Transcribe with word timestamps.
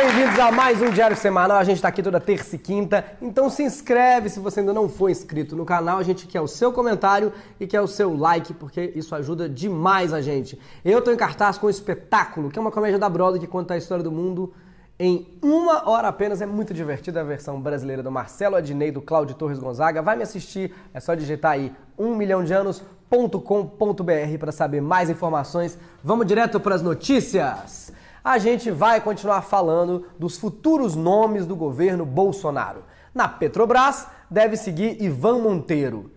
bem-vindos 0.00 0.38
a 0.38 0.52
mais 0.52 0.80
um 0.80 0.90
Diário 0.90 1.16
Semanal. 1.16 1.56
A 1.56 1.64
gente 1.64 1.78
está 1.78 1.88
aqui 1.88 2.04
toda 2.04 2.20
terça 2.20 2.54
e 2.54 2.58
quinta. 2.58 3.04
Então 3.20 3.50
se 3.50 3.64
inscreve 3.64 4.28
se 4.28 4.38
você 4.38 4.60
ainda 4.60 4.72
não 4.72 4.88
for 4.88 5.10
inscrito 5.10 5.56
no 5.56 5.64
canal. 5.64 5.98
A 5.98 6.04
gente 6.04 6.24
quer 6.24 6.40
o 6.40 6.46
seu 6.46 6.72
comentário 6.72 7.32
e 7.58 7.66
quer 7.66 7.80
o 7.80 7.88
seu 7.88 8.16
like, 8.16 8.54
porque 8.54 8.92
isso 8.94 9.12
ajuda 9.16 9.48
demais 9.48 10.12
a 10.12 10.20
gente. 10.20 10.56
Eu 10.84 11.00
estou 11.00 11.12
em 11.12 11.16
cartaz 11.16 11.58
com 11.58 11.66
o 11.66 11.70
Espetáculo, 11.70 12.48
que 12.48 12.56
é 12.56 12.62
uma 12.62 12.70
comédia 12.70 12.96
da 12.96 13.08
Broadway 13.08 13.40
que 13.40 13.48
conta 13.48 13.74
a 13.74 13.76
história 13.76 14.04
do 14.04 14.12
mundo 14.12 14.54
em 15.00 15.26
uma 15.42 15.90
hora 15.90 16.06
apenas. 16.06 16.40
É 16.40 16.46
muito 16.46 16.72
divertida 16.72 17.20
a 17.20 17.24
versão 17.24 17.60
brasileira 17.60 18.00
do 18.00 18.10
Marcelo 18.10 18.54
Adnei, 18.54 18.92
do 18.92 19.02
Cláudio 19.02 19.34
Torres 19.34 19.58
Gonzaga. 19.58 20.00
Vai 20.00 20.14
me 20.14 20.22
assistir, 20.22 20.72
é 20.94 21.00
só 21.00 21.12
digitar 21.16 21.52
aí 21.52 21.72
um 21.98 22.14
milhão 22.14 22.44
de 22.44 22.52
anos.com.br 22.52 24.38
para 24.38 24.52
saber 24.52 24.80
mais 24.80 25.10
informações. 25.10 25.76
Vamos 26.04 26.24
direto 26.24 26.60
para 26.60 26.76
as 26.76 26.82
notícias 26.82 27.97
a 28.28 28.36
gente 28.36 28.70
vai 28.70 29.00
continuar 29.00 29.40
falando 29.40 30.04
dos 30.18 30.36
futuros 30.36 30.94
nomes 30.94 31.46
do 31.46 31.56
governo 31.56 32.04
Bolsonaro. 32.04 32.84
Na 33.14 33.26
Petrobras, 33.26 34.06
deve 34.30 34.54
seguir 34.54 35.02
Ivan 35.02 35.38
Monteiro. 35.38 36.10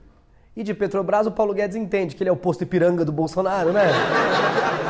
E 0.54 0.62
de 0.62 0.74
Petrobras, 0.74 1.26
o 1.26 1.32
Paulo 1.32 1.54
Guedes 1.54 1.78
entende 1.78 2.14
que 2.14 2.22
ele 2.22 2.30
é 2.30 2.34
o 2.34 2.36
posto 2.36 2.64
Ipiranga 2.64 3.06
do 3.06 3.14
Bolsonaro, 3.14 3.72
né? 3.72 3.84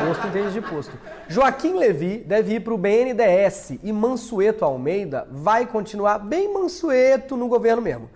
posto 0.04 0.26
entende 0.26 0.52
de 0.52 0.60
posto. 0.60 0.98
Joaquim 1.28 1.74
Levi 1.74 2.18
deve 2.18 2.54
ir 2.54 2.60
para 2.60 2.74
o 2.74 2.76
BNDES 2.76 3.78
e 3.84 3.92
Mansueto 3.92 4.64
Almeida 4.64 5.28
vai 5.30 5.64
continuar 5.64 6.18
bem 6.18 6.52
mansueto 6.52 7.36
no 7.36 7.46
governo 7.46 7.80
mesmo. 7.80 8.10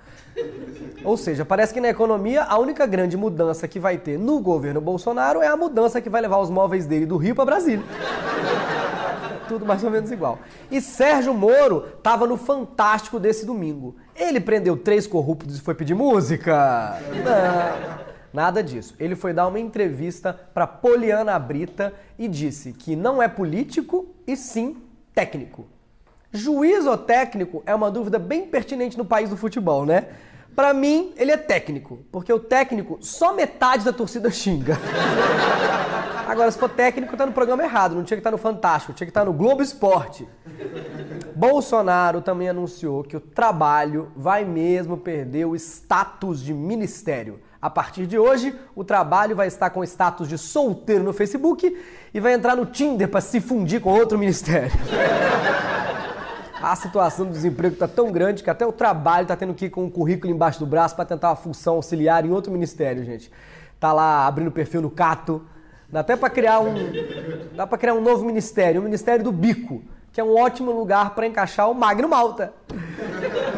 Ou 1.04 1.16
seja, 1.16 1.44
parece 1.44 1.72
que 1.72 1.80
na 1.80 1.88
economia 1.88 2.42
a 2.42 2.58
única 2.58 2.84
grande 2.84 3.16
mudança 3.16 3.68
que 3.68 3.78
vai 3.78 3.98
ter 3.98 4.18
no 4.18 4.40
governo 4.40 4.80
Bolsonaro 4.80 5.40
é 5.40 5.46
a 5.46 5.56
mudança 5.56 6.00
que 6.00 6.10
vai 6.10 6.20
levar 6.20 6.38
os 6.38 6.50
móveis 6.50 6.86
dele 6.86 7.06
do 7.06 7.16
Rio 7.16 7.36
para 7.36 7.44
Brasília 7.44 7.84
tudo 9.46 9.64
mais 9.64 9.82
ou 9.84 9.90
menos 9.90 10.10
igual. 10.10 10.38
E 10.70 10.80
Sérgio 10.80 11.32
Moro 11.34 11.86
estava 11.96 12.26
no 12.26 12.36
Fantástico 12.36 13.18
desse 13.18 13.46
domingo. 13.46 13.96
Ele 14.14 14.40
prendeu 14.40 14.76
três 14.76 15.06
corruptos 15.06 15.58
e 15.58 15.60
foi 15.60 15.74
pedir 15.74 15.94
música? 15.94 16.98
Não. 17.24 18.06
Nada 18.32 18.62
disso. 18.62 18.94
Ele 18.98 19.16
foi 19.16 19.32
dar 19.32 19.46
uma 19.46 19.58
entrevista 19.58 20.38
para 20.52 20.66
Poliana 20.66 21.38
Brita 21.38 21.94
e 22.18 22.28
disse 22.28 22.72
que 22.72 22.94
não 22.94 23.22
é 23.22 23.28
político 23.28 24.14
e 24.26 24.36
sim 24.36 24.76
técnico. 25.14 25.66
Juiz 26.32 26.84
ou 26.84 26.98
técnico 26.98 27.62
é 27.64 27.74
uma 27.74 27.90
dúvida 27.90 28.18
bem 28.18 28.46
pertinente 28.46 28.98
no 28.98 29.04
país 29.04 29.30
do 29.30 29.36
futebol, 29.36 29.86
né? 29.86 30.08
Para 30.54 30.74
mim, 30.74 31.12
ele 31.16 31.32
é 31.32 31.36
técnico, 31.36 32.04
porque 32.10 32.32
o 32.32 32.38
técnico 32.38 32.98
só 33.00 33.34
metade 33.34 33.84
da 33.84 33.92
torcida 33.92 34.30
xinga. 34.30 34.78
Agora, 36.26 36.50
se 36.50 36.58
for 36.58 36.68
técnico, 36.68 37.16
tá 37.16 37.24
no 37.24 37.32
programa 37.32 37.62
errado. 37.62 37.94
Não 37.94 38.02
tinha 38.02 38.16
que 38.16 38.20
estar 38.20 38.30
tá 38.30 38.36
no 38.36 38.38
Fantástico, 38.38 38.92
tinha 38.92 39.06
que 39.06 39.10
estar 39.10 39.20
tá 39.20 39.26
no 39.26 39.32
Globo 39.32 39.62
Esporte. 39.62 40.28
Bolsonaro 41.36 42.20
também 42.20 42.48
anunciou 42.48 43.04
que 43.04 43.16
o 43.16 43.20
trabalho 43.20 44.10
vai 44.16 44.44
mesmo 44.44 44.96
perder 44.96 45.44
o 45.44 45.54
status 45.54 46.42
de 46.42 46.52
ministério. 46.52 47.40
A 47.62 47.70
partir 47.70 48.06
de 48.06 48.18
hoje, 48.18 48.58
o 48.74 48.82
trabalho 48.82 49.36
vai 49.36 49.46
estar 49.46 49.70
com 49.70 49.84
status 49.84 50.28
de 50.28 50.36
solteiro 50.36 51.04
no 51.04 51.12
Facebook 51.12 51.76
e 52.12 52.20
vai 52.20 52.32
entrar 52.32 52.56
no 52.56 52.66
Tinder 52.66 53.08
para 53.08 53.20
se 53.20 53.40
fundir 53.40 53.80
com 53.80 53.90
outro 53.90 54.18
ministério. 54.18 54.72
A 56.60 56.74
situação 56.74 57.26
do 57.26 57.32
desemprego 57.32 57.74
está 57.74 57.86
tão 57.86 58.10
grande 58.10 58.42
que 58.42 58.50
até 58.50 58.66
o 58.66 58.72
trabalho 58.72 59.22
está 59.22 59.36
tendo 59.36 59.54
que 59.54 59.66
ir 59.66 59.70
com 59.70 59.84
um 59.84 59.90
currículo 59.90 60.32
embaixo 60.32 60.58
do 60.58 60.66
braço 60.66 60.96
para 60.96 61.04
tentar 61.04 61.28
uma 61.30 61.36
função 61.36 61.74
auxiliar 61.74 62.24
em 62.24 62.30
outro 62.30 62.50
ministério, 62.50 63.04
gente. 63.04 63.30
Tá 63.78 63.92
lá 63.92 64.26
abrindo 64.26 64.50
perfil 64.50 64.82
no 64.82 64.90
Cato, 64.90 65.42
Dá 65.88 66.00
até 66.00 66.16
para 66.16 66.28
criar 66.28 66.60
um 66.60 66.74
dá 67.54 67.66
para 67.66 67.78
criar 67.78 67.94
um 67.94 68.00
novo 68.00 68.24
ministério, 68.24 68.80
o 68.80 68.84
Ministério 68.84 69.24
do 69.24 69.30
Bico, 69.30 69.82
que 70.12 70.20
é 70.20 70.24
um 70.24 70.36
ótimo 70.36 70.72
lugar 70.72 71.14
para 71.14 71.26
encaixar 71.26 71.70
o 71.70 71.74
Magno 71.74 72.08
Malta. 72.08 72.52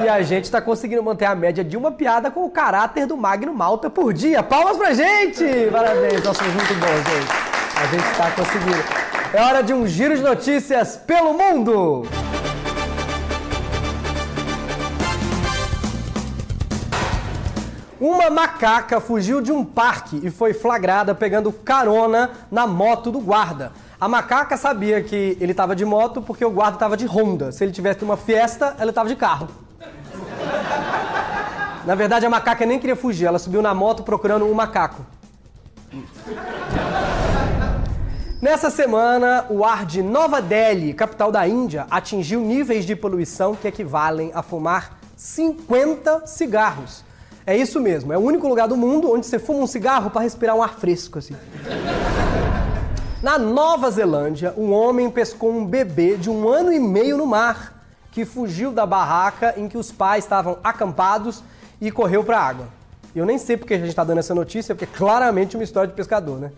E 0.04 0.08
a 0.08 0.20
gente 0.22 0.44
está 0.44 0.60
conseguindo 0.60 1.02
manter 1.02 1.24
a 1.24 1.34
média 1.34 1.64
de 1.64 1.76
uma 1.76 1.90
piada 1.90 2.30
com 2.30 2.44
o 2.44 2.50
caráter 2.50 3.06
do 3.06 3.16
Magno 3.16 3.52
Malta 3.54 3.88
por 3.88 4.12
dia. 4.12 4.42
Palmas 4.42 4.76
pra 4.76 4.92
gente! 4.92 5.44
Parabéns, 5.72 6.22
nós 6.22 6.36
somos 6.36 6.52
muito 6.54 6.74
bons, 6.74 6.96
gente. 7.12 7.48
A 7.76 7.86
gente 7.86 8.10
está 8.10 8.30
conseguindo. 8.30 8.84
É 9.32 9.42
hora 9.42 9.62
de 9.62 9.72
um 9.72 9.86
giro 9.86 10.16
de 10.16 10.22
notícias 10.22 10.96
pelo 10.96 11.32
mundo! 11.32 12.06
Uma 18.00 18.30
macaca 18.30 19.00
fugiu 19.00 19.40
de 19.40 19.50
um 19.50 19.64
parque 19.64 20.20
e 20.22 20.30
foi 20.30 20.54
flagrada 20.54 21.16
pegando 21.16 21.52
carona 21.52 22.30
na 22.48 22.64
moto 22.64 23.10
do 23.10 23.18
guarda. 23.18 23.72
A 24.00 24.08
macaca 24.08 24.56
sabia 24.56 25.02
que 25.02 25.36
ele 25.40 25.50
estava 25.50 25.74
de 25.74 25.84
moto 25.84 26.22
porque 26.22 26.44
o 26.44 26.50
guarda 26.50 26.76
estava 26.76 26.96
de 26.96 27.06
Honda. 27.06 27.50
Se 27.50 27.64
ele 27.64 27.72
tivesse 27.72 28.04
uma 28.04 28.16
Fiesta, 28.16 28.76
ela 28.78 28.90
estava 28.90 29.08
de 29.08 29.16
carro. 29.16 29.48
Na 31.84 31.96
verdade, 31.96 32.24
a 32.24 32.30
macaca 32.30 32.64
nem 32.64 32.78
queria 32.78 32.94
fugir, 32.94 33.26
ela 33.26 33.38
subiu 33.38 33.60
na 33.60 33.74
moto 33.74 34.04
procurando 34.04 34.44
um 34.44 34.54
macaco. 34.54 35.04
Nessa 38.40 38.70
semana, 38.70 39.44
o 39.50 39.64
ar 39.64 39.84
de 39.84 40.00
Nova 40.00 40.40
Delhi, 40.40 40.94
capital 40.94 41.32
da 41.32 41.48
Índia, 41.48 41.88
atingiu 41.90 42.40
níveis 42.40 42.84
de 42.84 42.94
poluição 42.94 43.56
que 43.56 43.66
equivalem 43.66 44.30
a 44.32 44.42
fumar 44.42 45.00
50 45.16 46.28
cigarros. 46.28 47.07
É 47.48 47.56
isso 47.56 47.80
mesmo, 47.80 48.12
é 48.12 48.18
o 48.18 48.20
único 48.20 48.46
lugar 48.46 48.68
do 48.68 48.76
mundo 48.76 49.10
onde 49.10 49.24
você 49.24 49.38
fuma 49.38 49.60
um 49.60 49.66
cigarro 49.66 50.10
para 50.10 50.20
respirar 50.20 50.54
um 50.54 50.62
ar 50.62 50.74
fresco, 50.74 51.18
assim. 51.18 51.34
Na 53.22 53.38
Nova 53.38 53.90
Zelândia, 53.90 54.52
um 54.54 54.70
homem 54.70 55.10
pescou 55.10 55.50
um 55.50 55.64
bebê 55.64 56.18
de 56.18 56.28
um 56.28 56.46
ano 56.46 56.70
e 56.70 56.78
meio 56.78 57.16
no 57.16 57.24
mar, 57.24 57.82
que 58.12 58.26
fugiu 58.26 58.70
da 58.70 58.84
barraca 58.84 59.54
em 59.56 59.66
que 59.66 59.78
os 59.78 59.90
pais 59.90 60.24
estavam 60.24 60.58
acampados 60.62 61.42
e 61.80 61.90
correu 61.90 62.22
para 62.22 62.36
a 62.36 62.42
água. 62.42 62.68
Eu 63.16 63.24
nem 63.24 63.38
sei 63.38 63.56
porque 63.56 63.72
a 63.72 63.78
gente 63.78 63.88
está 63.88 64.04
dando 64.04 64.18
essa 64.18 64.34
notícia, 64.34 64.74
porque 64.74 64.84
é 64.84 64.98
claramente 64.98 65.56
uma 65.56 65.64
história 65.64 65.88
de 65.88 65.94
pescador, 65.94 66.38
né? 66.38 66.52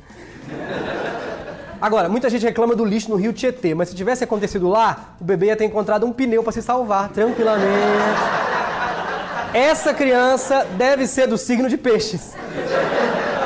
Agora, 1.80 2.08
muita 2.08 2.28
gente 2.28 2.44
reclama 2.44 2.74
do 2.74 2.84
lixo 2.84 3.10
no 3.10 3.14
rio 3.14 3.32
Tietê, 3.32 3.76
mas 3.76 3.90
se 3.90 3.94
tivesse 3.94 4.24
acontecido 4.24 4.68
lá, 4.68 5.14
o 5.20 5.24
bebê 5.24 5.46
ia 5.46 5.56
ter 5.56 5.66
encontrado 5.66 6.04
um 6.04 6.12
pneu 6.12 6.42
para 6.42 6.50
se 6.50 6.60
salvar, 6.60 7.10
tranquilamente. 7.10 8.59
Essa 9.52 9.92
criança 9.92 10.64
deve 10.76 11.08
ser 11.08 11.26
do 11.26 11.36
signo 11.36 11.68
de 11.68 11.76
peixes. 11.76 12.34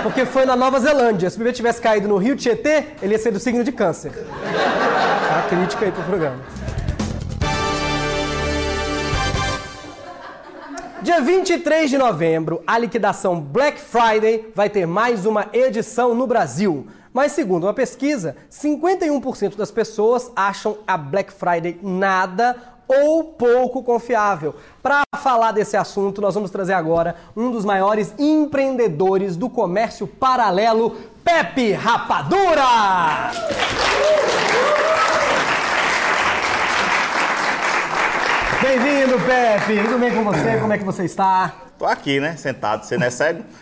Porque 0.02 0.26
foi 0.26 0.44
na 0.44 0.54
Nova 0.54 0.78
Zelândia. 0.78 1.30
Se 1.30 1.36
o 1.36 1.38
bebê 1.38 1.52
tivesse 1.52 1.80
caído 1.80 2.06
no 2.06 2.18
rio 2.18 2.36
Tietê, 2.36 2.84
ele 3.00 3.14
ia 3.14 3.18
ser 3.18 3.30
do 3.30 3.40
signo 3.40 3.64
de 3.64 3.72
câncer. 3.72 4.12
A 5.38 5.48
crítica 5.48 5.86
aí 5.86 5.92
pro 5.92 6.02
programa. 6.02 6.36
Dia 11.00 11.20
23 11.22 11.88
de 11.88 11.96
novembro, 11.96 12.62
a 12.66 12.78
liquidação 12.78 13.40
Black 13.40 13.80
Friday 13.80 14.50
vai 14.54 14.68
ter 14.68 14.86
mais 14.86 15.24
uma 15.24 15.46
edição 15.54 16.14
no 16.14 16.26
Brasil. 16.26 16.86
Mas, 17.14 17.32
segundo 17.32 17.64
uma 17.64 17.74
pesquisa, 17.74 18.36
51% 18.50 19.56
das 19.56 19.70
pessoas 19.70 20.30
acham 20.34 20.78
a 20.86 20.98
Black 20.98 21.32
Friday 21.32 21.78
nada 21.82 22.73
ou 22.86 23.24
pouco 23.24 23.82
confiável. 23.82 24.54
Para 24.82 25.02
falar 25.16 25.52
desse 25.52 25.76
assunto, 25.76 26.20
nós 26.20 26.34
vamos 26.34 26.50
trazer 26.50 26.72
agora 26.74 27.16
um 27.36 27.50
dos 27.50 27.64
maiores 27.64 28.14
empreendedores 28.18 29.36
do 29.36 29.48
comércio 29.48 30.06
paralelo, 30.06 30.96
Pepe 31.24 31.72
Rapadura! 31.72 33.32
Bem-vindo, 38.60 39.20
Pepe! 39.20 39.82
Tudo 39.82 39.98
bem 39.98 40.14
com 40.14 40.24
você? 40.24 40.56
Como 40.58 40.72
é 40.72 40.78
que 40.78 40.84
você 40.84 41.04
está? 41.04 41.52
Tô 41.78 41.84
aqui, 41.84 42.18
né? 42.18 42.36
Sentado. 42.36 42.84
Você 42.84 42.96
não 42.96 43.06
é 43.06 43.10
cego? 43.10 43.44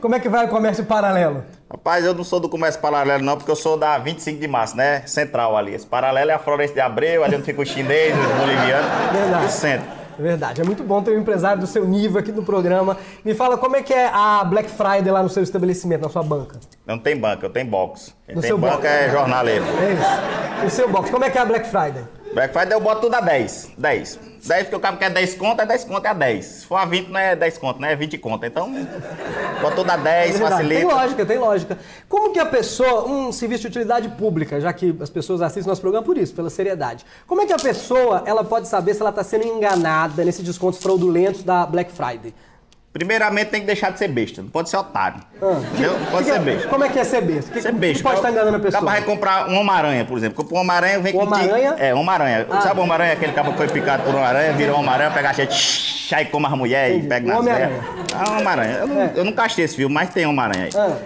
Como 0.00 0.14
é 0.14 0.20
que 0.20 0.28
vai 0.28 0.44
o 0.44 0.48
comércio 0.48 0.84
paralelo? 0.84 1.42
Rapaz, 1.74 2.04
eu 2.04 2.14
não 2.14 2.22
sou 2.22 2.38
do 2.38 2.48
comércio 2.48 2.80
paralelo 2.80 3.24
não, 3.24 3.36
porque 3.36 3.50
eu 3.50 3.56
sou 3.56 3.76
da 3.76 3.98
25 3.98 4.40
de 4.40 4.46
março, 4.46 4.76
né? 4.76 5.02
Central 5.06 5.56
ali. 5.56 5.74
Esse 5.74 5.84
paralelo 5.84 6.30
é 6.30 6.34
a 6.34 6.38
Floresta 6.38 6.74
de 6.74 6.80
Abreu, 6.80 7.24
ali 7.24 7.34
onde 7.34 7.44
fica 7.44 7.60
o 7.60 7.66
chinês, 7.66 8.14
os 8.16 8.32
bolivianos, 8.38 8.86
Verdade. 9.12 9.44
o 9.44 9.48
centro. 9.48 9.86
Verdade, 10.16 10.60
é 10.60 10.64
muito 10.64 10.84
bom 10.84 11.02
ter 11.02 11.10
um 11.10 11.20
empresário 11.20 11.60
do 11.60 11.66
seu 11.66 11.84
nível 11.84 12.20
aqui 12.20 12.30
no 12.30 12.44
programa. 12.44 12.96
Me 13.24 13.34
fala 13.34 13.58
como 13.58 13.74
é 13.74 13.82
que 13.82 13.92
é 13.92 14.06
a 14.06 14.44
Black 14.44 14.70
Friday 14.70 15.10
lá 15.10 15.20
no 15.20 15.28
seu 15.28 15.42
estabelecimento, 15.42 16.02
na 16.02 16.08
sua 16.08 16.22
banca. 16.22 16.60
Não 16.86 16.96
tem 16.96 17.16
banca, 17.16 17.44
eu 17.44 17.50
tenho 17.50 17.66
box. 17.66 18.14
Quem 18.24 18.36
no 18.36 18.40
tem 18.40 18.54
banca 18.54 18.76
box. 18.76 18.86
é 18.86 19.10
jornaleiro. 19.10 19.64
É 19.64 19.92
isso. 19.94 20.66
O 20.66 20.70
seu 20.70 20.88
box, 20.88 21.10
como 21.10 21.24
é 21.24 21.30
que 21.30 21.36
é 21.36 21.40
a 21.40 21.44
Black 21.44 21.66
Friday? 21.66 22.04
Black 22.34 22.52
Friday 22.52 22.74
eu 22.74 22.80
boto 22.80 23.02
tudo 23.02 23.14
a 23.14 23.20
10. 23.20 23.70
10. 23.78 24.18
10 24.44 24.62
porque 24.64 24.76
o 24.76 24.80
cara 24.80 24.96
quer 24.96 25.10
10 25.10 25.34
conto, 25.36 25.60
é 25.62 25.66
10 25.66 25.84
conto, 25.84 26.06
é 26.06 26.12
10. 26.12 26.44
Se 26.44 26.66
for 26.66 26.76
a 26.76 26.84
20 26.84 27.08
não 27.08 27.20
é 27.20 27.36
10 27.36 27.58
conto, 27.58 27.80
né? 27.80 27.92
É 27.92 27.96
20 27.96 28.18
conto. 28.18 28.44
Então, 28.44 28.72
boto 29.62 29.76
tudo 29.76 29.90
a 29.90 29.96
10, 29.96 30.34
é 30.34 30.38
facilita. 30.38 30.80
Tem 30.80 30.84
lógica, 30.84 31.26
tem 31.26 31.38
lógica. 31.38 31.78
Como 32.08 32.32
que 32.32 32.40
a 32.40 32.46
pessoa, 32.46 33.08
um 33.08 33.30
serviço 33.30 33.62
de 33.62 33.68
utilidade 33.68 34.08
pública, 34.10 34.60
já 34.60 34.72
que 34.72 34.96
as 35.00 35.08
pessoas 35.08 35.40
assistem 35.40 35.68
nosso 35.68 35.80
programa 35.80 36.04
por 36.04 36.18
isso, 36.18 36.34
pela 36.34 36.50
seriedade. 36.50 37.06
Como 37.26 37.40
é 37.40 37.46
que 37.46 37.52
a 37.52 37.58
pessoa, 37.58 38.24
ela 38.26 38.42
pode 38.42 38.66
saber 38.66 38.94
se 38.94 39.00
ela 39.00 39.10
está 39.10 39.22
sendo 39.22 39.46
enganada 39.46 40.24
nesses 40.24 40.44
descontos 40.44 40.82
fraudulentos 40.82 41.44
da 41.44 41.64
Black 41.64 41.92
Friday? 41.92 42.34
Primeiramente 42.94 43.48
tem 43.48 43.60
que 43.60 43.66
deixar 43.66 43.90
de 43.90 43.98
ser 43.98 44.06
besta, 44.06 44.40
não 44.40 44.48
pode 44.48 44.70
ser 44.70 44.76
otário. 44.76 45.18
Ah. 45.42 45.60
Entendeu? 45.72 45.94
Pode 46.12 46.24
Que- 46.26 46.32
ser 46.32 46.38
besta. 46.38 46.68
Como 46.68 46.84
é 46.84 46.88
que 46.88 46.98
é 47.00 47.02
ser 47.04 47.20
besta? 47.22 47.50
Que, 47.52 47.60
Ser 47.60 47.72
que 47.72 47.78
besta. 47.78 48.02
pode 48.04 48.16
estar 48.16 48.30
enganando 48.30 48.56
a 48.56 48.60
pessoa? 48.60 48.78
Acaba 48.78 48.92
vai 48.92 49.02
comprar 49.02 49.48
um 49.48 49.58
Homem-Aranha, 49.58 50.04
por 50.04 50.16
exemplo. 50.16 50.36
Compra 50.44 50.56
um 50.56 50.60
Homem-Aranha, 50.60 51.00
vem 51.00 51.12
Um 51.12 51.18
com 51.18 51.24
Homem-Aranha? 51.24 51.74
É, 51.76 51.92
um 51.92 51.98
Homem-Aranha. 51.98 52.46
Ah. 52.48 52.60
Sabe 52.60 52.78
o 52.78 52.82
Homem-Aranha? 52.84 53.12
Aquele 53.14 53.32
cara 53.32 53.50
que 53.50 53.56
foi 53.56 53.66
picado 53.68 54.04
por 54.04 54.14
uma 54.14 54.24
aranha, 54.24 54.52
virou 54.52 54.78
Homem-Aranha, 54.78 55.10
pega 55.10 55.30
a 55.30 55.32
gente, 55.32 56.06
sai 56.08 56.26
como 56.26 56.46
as 56.46 56.52
mulheres 56.52 57.04
e 57.04 57.08
pega 57.08 57.26
Um 57.32 57.42
nas 57.42 57.44
velhas. 57.44 57.72
É 57.72 58.30
um 58.30 58.32
Homem-Aranha. 58.34 58.72
Eu, 58.78 58.86
não- 58.86 59.02
É. 59.02 59.12
eu 59.16 59.24
nunca 59.24 59.42
achei 59.42 59.64
esse 59.64 59.74
filme, 59.74 59.92
mas 59.92 60.10
tem 60.10 60.24
Homem-Aranha 60.24 60.64
aí. 60.66 60.70
Ah, 60.76 60.96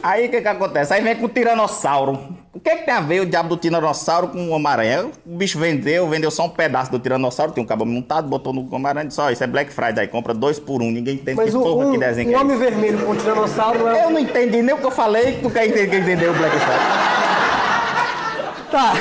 Aí 0.00 0.28
o 0.28 0.30
que 0.30 0.40
que 0.40 0.48
acontece? 0.48 0.94
Aí 0.94 1.02
vem 1.02 1.14
com 1.16 1.26
o 1.26 1.28
Tiranossauro. 1.28 2.37
O 2.58 2.60
que 2.60 2.74
que 2.74 2.84
tem 2.86 2.92
a 2.92 3.00
ver 3.00 3.20
o 3.20 3.24
diabo 3.26 3.50
do 3.50 3.56
Tiranossauro 3.56 4.26
com 4.26 4.48
o 4.48 4.50
Homem-Aranha? 4.50 5.12
O 5.24 5.36
bicho 5.36 5.60
vendeu, 5.60 6.08
vendeu 6.08 6.28
só 6.28 6.44
um 6.44 6.48
pedaço 6.48 6.90
do 6.90 6.98
Tiranossauro, 6.98 7.52
tem 7.52 7.62
um 7.62 7.66
cabo 7.66 7.86
montado, 7.86 8.26
botou 8.26 8.52
no 8.52 8.66
Homem-Aranha 8.74 9.04
e 9.04 9.08
disse, 9.10 9.20
ó, 9.20 9.30
isso 9.30 9.44
é 9.44 9.46
Black 9.46 9.72
Friday, 9.72 10.08
compra 10.08 10.34
dois 10.34 10.58
por 10.58 10.82
um, 10.82 10.90
ninguém 10.90 11.14
entende 11.14 11.36
mas 11.36 11.50
que 11.50 11.56
o, 11.56 11.62
porra 11.62 11.86
um, 11.86 11.92
que 11.92 11.98
desenho 11.98 12.30
um 12.30 12.34
é 12.34 12.40
homem 12.40 12.56
esse. 12.56 12.64
vermelho 12.64 12.98
com 12.98 13.12
um 13.12 13.14
tiranossauro 13.14 13.86
é... 13.86 14.06
Eu 14.06 14.10
não 14.10 14.18
entendi 14.18 14.60
nem 14.60 14.74
o 14.74 14.78
que 14.78 14.84
eu 14.86 14.90
falei, 14.90 15.38
tu 15.40 15.48
quer 15.50 15.68
entender, 15.68 15.88
quer 15.88 16.00
entender 16.00 16.30
o 16.30 16.34
Black 16.34 16.56
Friday. 16.56 16.78
Tá, 18.72 18.92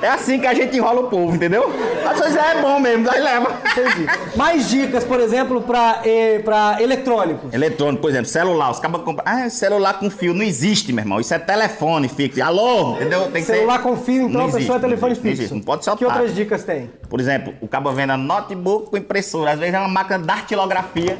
É 0.00 0.08
assim 0.08 0.38
que 0.38 0.46
a 0.46 0.54
gente 0.54 0.76
enrola 0.76 1.00
o 1.00 1.04
povo, 1.08 1.34
entendeu? 1.34 1.72
Às 2.08 2.20
vezes 2.20 2.36
é 2.36 2.62
bom 2.62 2.78
mesmo, 2.78 3.10
aí 3.10 3.20
leva. 3.20 3.50
entendi. 3.72 4.06
Mais 4.36 4.68
dicas, 4.68 5.02
por 5.04 5.18
exemplo, 5.18 5.60
pra, 5.62 6.00
eh, 6.04 6.40
pra 6.44 6.76
eletrônicos. 6.80 7.52
Eletrônico, 7.52 8.02
por 8.02 8.10
exemplo, 8.10 8.28
celular. 8.28 8.70
Os 8.70 8.78
cabas 8.78 9.02
compram. 9.02 9.24
Ah, 9.26 9.50
celular 9.50 9.94
com 9.98 10.08
fio 10.08 10.32
não 10.32 10.44
existe, 10.44 10.92
meu 10.92 11.02
irmão. 11.02 11.18
Isso 11.20 11.34
é 11.34 11.38
telefone 11.38 12.08
fixo. 12.08 12.40
Alô? 12.42 12.94
Entendeu? 12.94 13.22
Tem 13.32 13.42
que 13.42 13.48
Celular 13.48 13.78
ser... 13.78 13.82
com 13.82 13.96
fio, 13.96 14.28
então 14.28 14.28
Não 14.28 14.40
a 14.42 14.44
pessoa 14.44 14.58
existe, 14.60 14.76
é 14.76 14.78
telefone 14.78 15.00
não 15.00 15.08
existe, 15.10 15.24
não 15.24 15.30
fixo. 15.30 15.42
existe, 15.42 15.54
Não 15.54 15.60
pode 15.62 15.84
ser 15.84 15.96
Que 15.96 16.04
otário. 16.04 16.22
outras 16.22 16.36
dicas 16.36 16.62
tem? 16.64 16.90
Por 17.08 17.18
exemplo, 17.20 17.54
o 17.60 17.66
cabo 17.66 17.90
venda 17.92 18.16
notebook 18.16 18.90
com 18.90 18.96
impressora. 18.96 19.50
Às 19.52 19.58
vezes 19.58 19.74
é 19.74 19.78
uma 19.80 19.88
máquina 19.88 20.18
de 20.20 20.26
datilografia. 20.26 21.18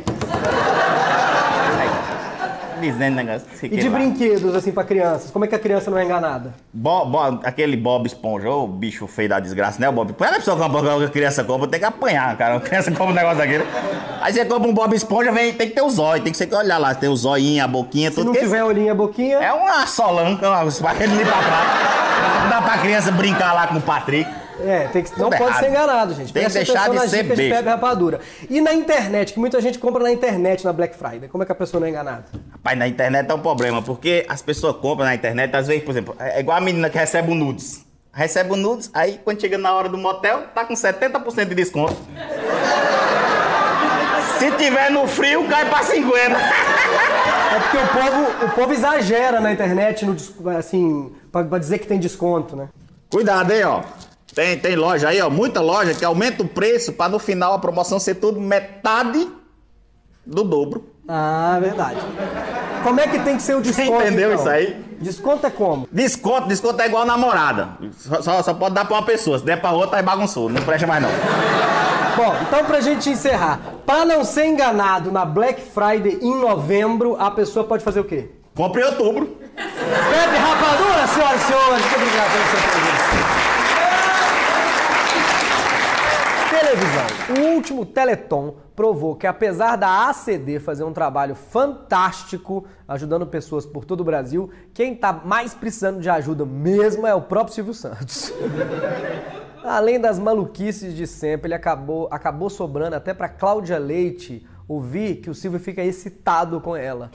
Dizendo 2.81 3.17
negócio. 3.17 3.43
sei 3.55 3.69
E 3.69 3.71
que 3.71 3.77
de 3.79 3.89
lá. 3.89 3.99
brinquedos, 3.99 4.55
assim, 4.55 4.73
pra 4.73 4.85
crianças? 4.85 5.31
Como 5.31 5.45
é 5.45 5.49
que 5.49 5.55
a 5.55 5.59
criança 5.59 5.91
não 5.91 5.99
é 5.99 6.05
enganada? 6.05 6.55
Bo- 6.73 7.05
bo- 7.07 7.41
aquele 7.45 7.77
Bob 7.77 8.07
Esponja, 8.07 8.51
ô 8.51 8.67
bicho 8.67 9.07
feio 9.07 9.29
da 9.29 9.41
desgraça, 9.41 9.81
né, 9.81 9.89
o 9.89 9.93
Bob? 9.93 10.13
Quando 10.13 10.31
a 10.33 10.37
pessoa 10.37 10.57
compra, 10.57 11.05
a 11.05 11.09
criança 11.09 11.43
compra, 11.45 11.69
tem 11.69 11.81
que 11.81 11.87
apanhar, 11.87 12.37
cara. 12.37 12.57
A 12.57 12.61
criança 12.61 12.91
compra 12.91 13.07
um 13.13 13.15
negócio 13.15 13.39
daquele. 13.39 13.65
Aí 14.21 14.33
você 14.33 14.45
compra 14.45 14.69
um 14.69 14.75
Bob 14.75 14.95
Esponja, 14.95 15.31
vem, 15.33 15.53
tem 15.53 15.69
que 15.69 15.75
ter 15.75 15.83
o 15.83 15.91
zóio, 15.91 16.23
tem 16.23 16.33
que 16.33 16.39
ser 16.39 16.47
olhar 16.55 16.79
lá, 16.79 16.95
tem 16.95 17.09
o 17.09 17.17
zoinho, 17.17 17.63
a 17.65 17.69
boquinha, 17.69 18.11
Se 18.11 18.17
tudo. 18.17 18.27
não 18.27 18.33
que 18.33 18.41
tiver 18.41 18.63
olhinho 18.65 18.91
e 18.91 18.95
boquinha... 18.95 19.39
É 19.39 19.53
uma 19.53 19.87
solanca, 19.87 20.49
uma 20.49 20.65
aquele 20.91 21.13
ali 21.15 21.25
pra 21.25 21.39
trás. 21.39 22.43
Não 22.43 22.51
dá 22.51 22.63
pra 22.63 22.79
criança 22.79 23.13
brincar 23.13 23.53
lá 23.53 23.67
com 23.67 23.77
o 23.77 23.81
Patrick. 23.81 24.29
É, 24.61 24.89
tem 24.89 25.03
que, 25.05 25.11
não 25.11 25.31
Tudo 25.31 25.39
pode 25.39 25.51
errado. 25.51 25.61
ser 25.63 25.71
enganado, 25.71 26.15
gente. 26.15 26.33
Tem 26.33 26.43
que 26.45 26.51
Presta 26.51 26.59
deixar 26.59 26.73
atenção 26.73 26.95
de 26.95 27.01
nas 27.01 27.11
ser 27.11 27.23
dicas 27.23 27.39
de 27.39 27.49
besta. 27.49 27.65
e 27.65 27.69
rapadura. 27.69 28.21
E 28.51 28.61
na 28.61 28.73
internet, 28.75 29.33
que 29.33 29.39
muita 29.39 29.61
gente 29.61 29.79
compra 29.79 30.03
na 30.03 30.11
internet 30.11 30.65
na 30.65 30.73
Black 30.73 30.97
Friday. 30.97 31.29
Como 31.29 31.43
é 31.43 31.47
que 31.47 31.53
a 31.53 31.55
pessoa 31.55 31.81
não 31.81 31.87
é 31.87 31.91
enganada? 31.91 32.25
Rapaz, 32.53 32.77
na 32.79 32.89
internet 32.89 33.31
é 33.31 33.35
um 33.35 33.39
problema, 33.41 33.81
porque 33.83 34.27
as 34.29 34.43
pessoas 34.43 34.77
compram 34.77 35.07
na 35.07 35.15
internet, 35.15 35.55
às 35.55 35.67
vezes, 35.69 35.85
por 35.85 35.93
exemplo, 35.93 36.17
é 36.19 36.41
igual 36.41 36.57
a 36.57 36.61
menina 36.61 36.91
que 36.91 36.99
recebe 36.99 37.31
o 37.31 37.35
nudes. 37.35 37.87
Recebe 38.13 38.53
o 38.53 38.57
nudes, 38.57 38.91
aí 38.93 39.21
quando 39.23 39.41
chega 39.41 39.57
na 39.57 39.73
hora 39.73 39.89
do 39.89 39.97
motel, 39.97 40.43
tá 40.53 40.65
com 40.65 40.75
70% 40.75 41.45
de 41.51 41.55
desconto. 41.55 41.97
Se 44.39 44.51
tiver 44.53 44.91
no 44.91 45.07
frio, 45.07 45.47
cai 45.49 45.69
pra 45.69 45.81
50%. 45.81 45.99
É 47.51 47.61
porque 47.61 47.77
o 47.77 47.89
povo, 47.89 48.45
o 48.47 48.51
povo 48.51 48.73
exagera 48.73 49.41
na 49.41 49.53
internet, 49.53 50.05
no, 50.05 50.17
assim, 50.57 51.13
pra, 51.33 51.45
pra 51.45 51.59
dizer 51.59 51.79
que 51.79 51.87
tem 51.87 51.99
desconto, 51.99 52.55
né? 52.55 52.69
Cuidado 53.11 53.53
aí, 53.53 53.63
ó. 53.65 53.83
Tem, 54.39 54.57
tem 54.57 54.77
loja 54.77 55.09
aí, 55.09 55.21
ó, 55.21 55.29
muita 55.29 55.61
loja 55.61 55.93
que 55.95 56.05
aumenta 56.05 56.45
o 56.45 56.49
preço 56.49 56.93
pra 56.93 57.09
no 57.09 57.19
final 57.19 57.55
a 57.55 57.59
promoção 57.59 57.99
ser 57.99 58.15
tudo 58.15 58.41
metade 58.41 59.29
do 60.25 60.45
dobro. 60.45 60.91
Ah, 61.09 61.59
verdade. 61.61 61.99
Como 62.85 63.01
é 63.01 63.09
que 63.09 63.19
tem 63.19 63.37
que 63.37 63.43
ser 63.43 63.57
o 63.57 63.61
desconto? 63.61 64.01
entendeu 64.01 64.31
então? 64.33 64.41
isso 64.41 64.49
aí? 64.49 64.81
Desconto 65.01 65.45
é 65.45 65.51
como? 65.51 65.89
Desconto, 65.91 66.47
desconto 66.47 66.81
é 66.81 66.87
igual 66.87 67.05
namorada. 67.05 67.71
Só, 67.91 68.23
só, 68.23 68.43
só 68.45 68.55
pode 68.55 68.77
dar 68.77 68.85
pra 68.85 68.99
uma 68.99 69.03
pessoa. 69.05 69.41
Se 69.41 69.45
der 69.45 69.61
pra 69.61 69.73
outra, 69.73 69.97
aí 69.97 70.05
bagunçou. 70.05 70.49
Não 70.49 70.63
presta 70.63 70.87
mais 70.87 71.03
não. 71.03 71.11
Bom, 72.17 72.37
então 72.41 72.65
pra 72.65 72.81
gente 72.81 73.11
encerrar, 73.11 73.59
pra 73.85 74.05
não 74.05 74.23
ser 74.23 74.47
enganado 74.47 75.11
na 75.11 75.25
Black 75.25 75.61
Friday 75.61 76.17
em 76.23 76.41
novembro, 76.41 77.17
a 77.19 77.29
pessoa 77.33 77.65
pode 77.65 77.83
fazer 77.83 77.99
o 77.99 78.05
quê? 78.05 78.31
Compre 78.55 78.83
em 78.83 78.85
outubro. 78.85 79.37
Pepe 79.57 80.37
Rapadura, 80.37 81.09
senhoras 81.09 81.43
e 81.43 81.45
senhores. 81.45 81.81
Muito 81.81 81.97
obrigado 81.97 82.33
pela 82.33 82.45
sua 82.45 82.71
presença. 82.71 82.88
Televisão. 86.69 87.07
O 87.39 87.55
último 87.55 87.87
Teleton 87.87 88.57
provou 88.77 89.17
que 89.17 89.27
apesar 89.27 89.77
da 89.77 90.11
ACD 90.11 90.61
fazer 90.61 90.85
um 90.85 90.93
trabalho 90.93 91.35
fantástico 91.35 92.67
ajudando 92.87 93.27
pessoas 93.27 93.65
por 93.65 93.87
todo 93.87 94.03
o 94.03 94.05
Brasil, 94.05 94.51
quem 94.75 94.95
tá 94.95 95.11
mais 95.11 95.55
precisando 95.55 95.99
de 95.99 96.11
ajuda 96.11 96.45
mesmo 96.45 97.07
é 97.07 97.15
o 97.15 97.23
próprio 97.23 97.55
Silvio 97.55 97.73
Santos. 97.73 98.35
Além 99.65 99.99
das 99.99 100.19
maluquices 100.19 100.95
de 100.95 101.07
sempre, 101.07 101.47
ele 101.47 101.55
acabou, 101.55 102.07
acabou 102.11 102.51
sobrando 102.51 102.97
até 102.97 103.15
pra 103.15 103.31
Cláudia 103.31 103.79
Leite 103.79 104.47
ouvir 104.69 105.17
que 105.23 105.31
o 105.31 105.35
Silvio 105.35 105.59
fica 105.59 105.83
excitado 105.83 106.61
com 106.61 106.77
ela. 106.77 107.11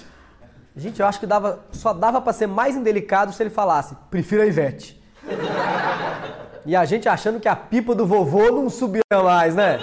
Gente, 0.75 0.99
eu 0.99 1.05
acho 1.05 1.19
que 1.19 1.27
dava, 1.27 1.63
só 1.71 1.93
dava 1.93 2.19
pra 2.19 2.33
ser 2.33 2.47
mais 2.47 2.75
indelicado 2.75 3.31
se 3.31 3.43
ele 3.43 3.51
falasse, 3.51 3.95
prefiro 4.09 4.41
a 4.41 4.47
Ivete. 4.47 4.99
E 6.65 6.75
a 6.75 6.85
gente 6.85 7.09
achando 7.09 7.39
que 7.39 7.47
a 7.47 7.55
pipa 7.55 7.93
do 7.93 8.05
vovô 8.05 8.49
não 8.51 8.69
subia 8.69 9.01
mais, 9.11 9.53
né? 9.53 9.79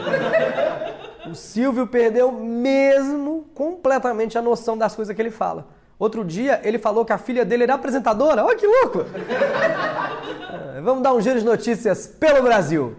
O 1.30 1.34
Silvio 1.34 1.86
perdeu 1.86 2.32
mesmo 2.32 3.44
completamente 3.54 4.38
a 4.38 4.42
noção 4.42 4.76
das 4.78 4.96
coisas 4.96 5.14
que 5.14 5.20
ele 5.20 5.30
fala. 5.30 5.68
Outro 5.98 6.24
dia 6.24 6.58
ele 6.64 6.78
falou 6.78 7.04
que 7.04 7.12
a 7.12 7.18
filha 7.18 7.44
dele 7.44 7.64
era 7.64 7.74
apresentadora. 7.74 8.42
Olha 8.44 8.56
que 8.56 8.66
louco! 8.66 9.04
É, 10.76 10.80
Vamos 10.80 11.02
dar 11.02 11.12
um 11.12 11.20
giro 11.20 11.38
de 11.38 11.44
notícias 11.44 12.06
pelo 12.06 12.42
Brasil. 12.42 12.96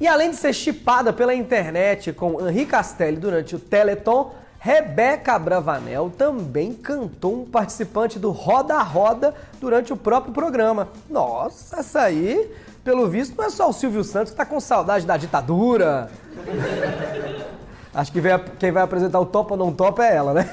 E 0.00 0.08
além 0.08 0.30
de 0.30 0.36
ser 0.36 0.52
chipada 0.52 1.12
pela 1.12 1.34
internet 1.34 2.12
com 2.12 2.40
Henri 2.48 2.66
Castelli 2.66 3.18
durante 3.18 3.54
o 3.54 3.58
Teleton, 3.60 4.32
Rebeca 4.62 5.38
Bravanel 5.38 6.12
também 6.18 6.74
cantou 6.74 7.40
um 7.40 7.46
participante 7.46 8.18
do 8.18 8.30
Roda 8.30 8.74
a 8.74 8.82
Roda 8.82 9.34
durante 9.58 9.90
o 9.90 9.96
próprio 9.96 10.34
programa. 10.34 10.88
Nossa, 11.08 11.80
essa 11.80 12.02
aí, 12.02 12.54
pelo 12.84 13.08
visto, 13.08 13.34
não 13.38 13.46
é 13.46 13.48
só 13.48 13.70
o 13.70 13.72
Silvio 13.72 14.04
Santos 14.04 14.32
que 14.32 14.36
tá 14.36 14.44
com 14.44 14.60
saudade 14.60 15.06
da 15.06 15.16
ditadura. 15.16 16.10
Acho 17.94 18.12
que 18.12 18.20
quem 18.58 18.70
vai 18.70 18.82
apresentar 18.82 19.18
o 19.18 19.24
Topa 19.24 19.54
ou 19.54 19.58
Não 19.58 19.72
Topa 19.72 20.04
é 20.04 20.14
ela, 20.14 20.34
né? 20.34 20.48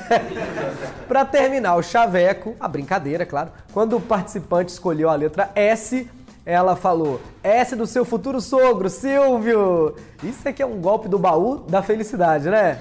Pra 1.06 1.26
terminar 1.26 1.76
o 1.76 1.84
chaveco, 1.84 2.56
a 2.62 2.68
brincadeira, 2.68 3.26
claro, 3.26 3.52
quando 3.74 3.98
o 3.98 4.02
participante 4.02 4.72
escolheu 4.72 5.10
a 5.10 5.16
letra 5.16 5.52
S, 5.54 6.10
ela 6.48 6.78
falou: 6.78 7.20
S 7.44 7.76
do 7.76 7.86
seu 7.86 8.06
futuro 8.06 8.40
sogro, 8.40 8.90
Silvio! 8.90 9.96
Isso 10.24 10.48
aqui 10.48 10.64
é 10.64 10.66
um 10.66 10.80
golpe 10.80 11.10
do 11.10 11.20
baú 11.20 11.58
da 11.58 11.84
felicidade, 11.84 12.50
né? 12.50 12.80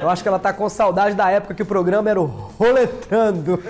Eu 0.00 0.08
acho 0.08 0.22
que 0.22 0.28
ela 0.28 0.38
tá 0.38 0.52
com 0.52 0.68
saudade 0.68 1.16
da 1.16 1.28
época 1.28 1.52
que 1.52 1.64
o 1.64 1.66
programa 1.66 2.08
era 2.08 2.20
o 2.20 2.24
Roletando. 2.24 3.60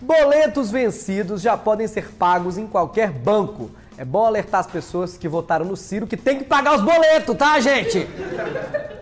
Boletos 0.00 0.70
vencidos 0.70 1.42
já 1.42 1.54
podem 1.58 1.86
ser 1.86 2.12
pagos 2.14 2.56
em 2.56 2.66
qualquer 2.66 3.10
banco. 3.10 3.70
É 3.98 4.04
bom 4.04 4.24
alertar 4.24 4.60
as 4.60 4.66
pessoas 4.66 5.18
que 5.18 5.28
votaram 5.28 5.66
no 5.66 5.76
Ciro 5.76 6.06
que 6.06 6.16
tem 6.16 6.38
que 6.38 6.44
pagar 6.44 6.76
os 6.76 6.80
boletos, 6.80 7.36
tá, 7.36 7.60
gente? 7.60 8.08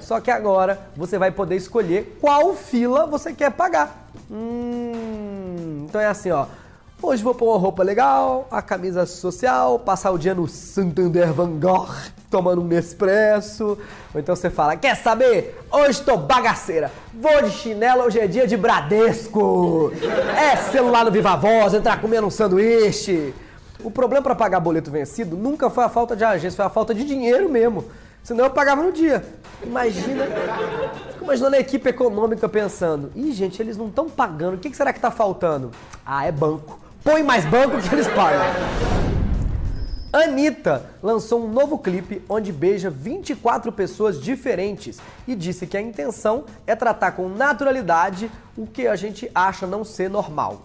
Só 0.01 0.21
que 0.21 0.33
agora 0.33 0.81
você 0.97 1.17
vai 1.17 1.31
poder 1.31 1.55
escolher 1.55 2.19
qual 2.21 2.57
fila 2.57 3.07
você 3.07 3.33
quer 3.33 3.53
pagar. 3.53 4.09
Hum, 4.29 5.87
então 5.89 6.01
é 6.01 6.07
assim, 6.07 6.33
ó. 6.33 6.47
Hoje 7.01 7.23
vou 7.23 7.33
pôr 7.33 7.53
uma 7.53 7.59
roupa 7.59 7.85
legal, 7.85 8.49
a 8.51 8.61
camisa 8.61 9.07
social, 9.07 9.79
passar 9.79 10.11
o 10.11 10.19
dia 10.19 10.35
no 10.35 10.49
Santander 10.49 11.33
Van 11.33 11.57
Gogh, 11.57 11.95
tomando 12.29 12.61
um 12.61 12.65
Nespresso. 12.65 13.79
Ou 14.13 14.21
então 14.21 14.35
você 14.35 14.51
fala, 14.51 14.77
quer 14.77 14.97
saber? 14.97 15.57
Hoje 15.71 16.03
tô 16.03 16.17
bagaceira, 16.17 16.91
vou 17.15 17.41
de 17.43 17.51
chinelo, 17.51 18.03
hoje 18.03 18.19
é 18.19 18.27
dia 18.27 18.49
de 18.49 18.57
Bradesco. 18.57 19.93
É 20.37 20.57
celular 20.57 21.05
no 21.05 21.13
Viva 21.13 21.37
Voz, 21.37 21.73
entrar 21.73 22.01
comendo 22.01 22.27
um 22.27 22.31
sanduíche. 22.31 23.33
O 23.85 23.93
problema 23.93 24.25
para 24.25 24.35
pagar 24.35 24.59
boleto 24.59 24.91
vencido 24.91 25.37
nunca 25.37 25.71
foi 25.71 25.85
a 25.85 25.89
falta 25.89 26.17
de 26.17 26.25
agência, 26.25 26.57
foi 26.57 26.65
a 26.65 26.71
falta 26.71 26.93
de 26.93 27.05
dinheiro 27.05 27.49
mesmo. 27.49 27.85
Senão 28.25 28.47
eu 28.47 28.51
pagava 28.51 28.83
no 28.83 28.91
dia. 28.91 29.25
Imagina. 29.63 30.27
Fico 31.13 31.25
imaginando 31.25 31.55
a 31.55 31.61
equipe 31.61 31.89
econômica 31.89 32.49
pensando: 32.49 33.13
ih, 33.15 33.31
gente, 33.31 33.63
eles 33.63 33.77
não 33.77 33.87
estão 33.87 34.11
pagando, 34.11 34.55
o 34.55 34.59
que 34.59 34.77
será 34.77 34.93
que 34.93 34.99
tá 34.99 35.13
faltando? 35.13 35.71
Ah, 36.05 36.27
é 36.27 36.33
banco. 36.33 36.88
Põe 37.03 37.23
mais 37.23 37.45
banco 37.45 37.81
que 37.81 37.95
eles 37.95 38.09
pagam. 38.09 38.43
Anitta 40.13 40.87
lançou 41.03 41.45
um 41.45 41.49
novo 41.49 41.79
clipe 41.79 42.23
onde 42.29 42.53
beija 42.53 42.91
24 42.91 43.71
pessoas 43.71 44.21
diferentes 44.21 44.99
e 45.27 45.35
disse 45.35 45.67
que 45.67 45.77
a 45.77 45.81
intenção 45.81 46.45
é 46.67 46.75
tratar 46.75 47.13
com 47.13 47.29
naturalidade 47.29 48.31
o 48.57 48.67
que 48.67 48.87
a 48.87 48.97
gente 48.97 49.31
acha 49.35 49.67
não 49.67 49.85
ser 49.85 50.09
normal. 50.09 50.63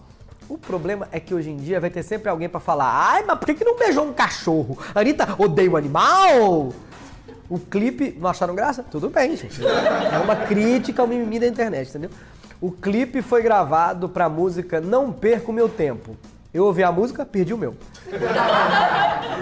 O 0.48 0.58
problema 0.58 1.08
é 1.12 1.20
que 1.20 1.34
hoje 1.34 1.50
em 1.50 1.56
dia 1.56 1.80
vai 1.80 1.90
ter 1.90 2.02
sempre 2.02 2.28
alguém 2.28 2.48
pra 2.48 2.60
falar: 2.60 2.90
ai, 2.90 3.24
mas 3.26 3.38
por 3.38 3.54
que 3.54 3.64
não 3.64 3.78
beijou 3.78 4.04
um 4.06 4.12
cachorro? 4.12 4.78
Anitta 4.94 5.34
odeia 5.38 5.70
o 5.70 5.76
animal? 5.76 6.72
O 7.48 7.58
clipe. 7.58 8.16
Não 8.18 8.28
acharam 8.28 8.54
graça? 8.54 8.82
Tudo 8.82 9.08
bem, 9.08 9.36
gente. 9.36 9.60
É 9.64 10.18
uma 10.18 10.36
crítica 10.36 11.02
ao 11.02 11.08
mimimi 11.08 11.38
da 11.38 11.46
internet, 11.46 11.88
entendeu? 11.88 12.10
O 12.60 12.70
clipe 12.70 13.20
foi 13.20 13.42
gravado 13.42 14.08
pra 14.08 14.28
música 14.28 14.80
Não 14.80 15.12
Perco 15.12 15.52
Meu 15.52 15.68
Tempo. 15.68 16.16
Eu 16.52 16.64
ouvi 16.64 16.84
a 16.84 16.92
música, 16.92 17.26
perdi 17.26 17.52
o 17.52 17.58
meu. 17.58 17.74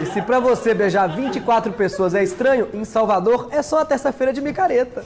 E 0.00 0.06
se 0.06 0.22
pra 0.22 0.40
você 0.40 0.72
beijar 0.72 1.06
24 1.14 1.72
pessoas 1.74 2.14
é 2.14 2.22
estranho, 2.22 2.68
em 2.72 2.84
Salvador 2.84 3.48
é 3.50 3.60
só 3.60 3.80
a 3.80 3.84
terça-feira 3.84 4.32
de 4.32 4.40
micareta. 4.40 5.04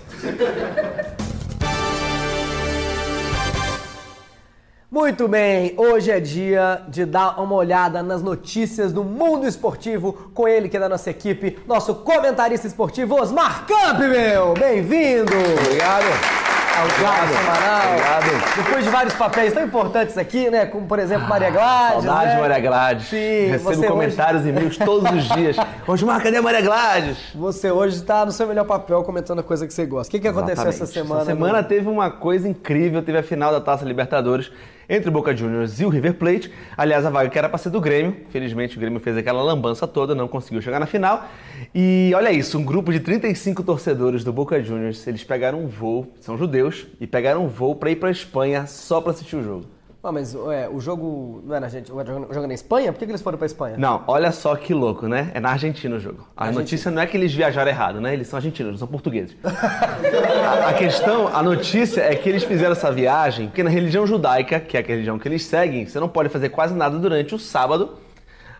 Muito 4.88 5.26
bem, 5.26 5.74
hoje 5.76 6.12
é 6.12 6.20
dia 6.20 6.82
de 6.88 7.04
dar 7.04 7.40
uma 7.42 7.56
olhada 7.56 8.04
nas 8.04 8.22
notícias 8.22 8.92
do 8.92 9.02
mundo 9.02 9.44
esportivo 9.46 10.30
com 10.32 10.46
ele 10.46 10.68
que 10.68 10.76
é 10.76 10.80
da 10.80 10.88
nossa 10.88 11.10
equipe, 11.10 11.58
nosso 11.66 11.96
comentarista 11.96 12.68
esportivo 12.68 13.20
Osmar 13.20 13.66
Camp, 13.66 13.98
meu! 13.98 14.54
Bem-vindo! 14.54 15.32
Obrigado. 15.60 16.35
Semanal. 16.76 17.88
Obrigado. 17.88 18.56
Depois 18.56 18.84
de 18.84 18.90
vários 18.90 19.14
papéis 19.14 19.52
tão 19.52 19.64
importantes 19.64 20.18
aqui, 20.18 20.50
né? 20.50 20.66
Como, 20.66 20.86
por 20.86 20.98
exemplo, 20.98 21.26
Maria 21.28 21.50
Gladys. 21.50 22.04
Saudade 22.04 22.34
né? 22.34 22.40
Maria 22.40 22.60
Gladys. 22.60 23.06
Sim, 23.08 23.46
Recebo 23.50 23.74
você 23.74 23.86
comentários 23.86 24.44
e 24.44 24.48
e-mails 24.48 24.76
todos 24.76 25.10
os 25.10 25.28
dias. 25.28 25.56
Osmar, 25.86 26.22
cadê 26.22 26.36
a 26.36 26.42
Maria 26.42 26.60
Gladys? 26.60 27.18
Você 27.34 27.70
hoje 27.70 27.96
está 27.96 28.26
no 28.26 28.32
seu 28.32 28.46
melhor 28.46 28.64
papel 28.64 29.02
comentando 29.04 29.38
a 29.38 29.42
coisa 29.42 29.66
que 29.66 29.72
você 29.72 29.86
gosta. 29.86 30.08
O 30.08 30.10
que, 30.10 30.20
que 30.20 30.28
aconteceu 30.28 30.68
essa 30.68 30.84
Exatamente. 30.84 30.92
semana? 30.92 31.22
Essa 31.22 31.30
semana 31.30 31.62
teve 31.62 31.88
uma 31.88 32.10
coisa 32.10 32.48
incrível. 32.48 33.02
Teve 33.02 33.18
a 33.18 33.22
final 33.22 33.50
da 33.50 33.60
Taça 33.60 33.84
Libertadores 33.84 34.50
entre 34.88 35.10
Boca 35.10 35.34
Juniors 35.36 35.80
e 35.80 35.84
o 35.84 35.88
River 35.88 36.14
Plate. 36.14 36.52
Aliás, 36.76 37.04
a 37.04 37.10
vaga 37.10 37.28
que 37.28 37.38
era 37.38 37.48
para 37.48 37.58
ser 37.58 37.70
do 37.70 37.80
Grêmio. 37.80 38.16
Felizmente, 38.30 38.76
o 38.76 38.80
Grêmio 38.80 39.00
fez 39.00 39.16
aquela 39.16 39.42
lambança 39.42 39.86
toda, 39.86 40.14
não 40.14 40.28
conseguiu 40.28 40.62
chegar 40.62 40.80
na 40.80 40.86
final. 40.86 41.28
E 41.74 42.12
olha 42.14 42.32
isso, 42.32 42.58
um 42.58 42.64
grupo 42.64 42.92
de 42.92 43.00
35 43.00 43.62
torcedores 43.62 44.24
do 44.24 44.32
Boca 44.32 44.62
Juniors, 44.62 45.06
eles 45.06 45.24
pegaram 45.24 45.60
um 45.60 45.66
voo, 45.66 46.12
são 46.20 46.36
judeus, 46.36 46.86
e 47.00 47.06
pegaram 47.06 47.44
um 47.44 47.48
voo 47.48 47.74
para 47.74 47.90
ir 47.90 47.96
para 47.96 48.10
Espanha 48.10 48.66
só 48.66 49.00
para 49.00 49.12
assistir 49.12 49.36
o 49.36 49.42
jogo. 49.42 49.75
Ah, 50.06 50.12
mas 50.12 50.36
ué, 50.36 50.68
o 50.68 50.80
jogo 50.80 51.42
não 51.44 51.56
era 51.56 51.68
gente, 51.68 51.90
o 51.90 51.96
jogo 52.06 52.32
jogo 52.32 52.46
na 52.46 52.54
Espanha? 52.54 52.92
Por 52.92 52.98
que, 53.00 53.06
que 53.06 53.10
eles 53.10 53.20
foram 53.20 53.36
pra 53.36 53.44
Espanha? 53.46 53.76
Não, 53.76 54.04
olha 54.06 54.30
só 54.30 54.54
que 54.54 54.72
louco, 54.72 55.08
né? 55.08 55.32
É 55.34 55.40
na 55.40 55.50
Argentina 55.50 55.96
o 55.96 55.98
jogo. 55.98 56.28
A 56.36 56.52
notícia 56.52 56.92
não 56.92 57.02
é 57.02 57.06
que 57.06 57.16
eles 57.16 57.34
viajaram 57.34 57.68
errado, 57.68 58.00
né? 58.00 58.12
Eles 58.14 58.28
são 58.28 58.36
argentinos, 58.36 58.70
não 58.70 58.78
são 58.78 58.86
portugueses. 58.86 59.36
a, 59.42 60.68
a 60.68 60.74
questão, 60.74 61.26
a 61.26 61.42
notícia 61.42 62.02
é 62.02 62.14
que 62.14 62.28
eles 62.28 62.44
fizeram 62.44 62.70
essa 62.70 62.92
viagem 62.92 63.48
porque 63.48 63.64
na 63.64 63.70
religião 63.70 64.06
judaica, 64.06 64.60
que 64.60 64.76
é 64.76 64.80
a 64.80 64.82
religião 64.84 65.18
que 65.18 65.26
eles 65.26 65.44
seguem, 65.44 65.86
você 65.86 65.98
não 65.98 66.08
pode 66.08 66.28
fazer 66.28 66.50
quase 66.50 66.72
nada 66.72 66.96
durante 66.98 67.34
o 67.34 67.38
sábado 67.40 67.94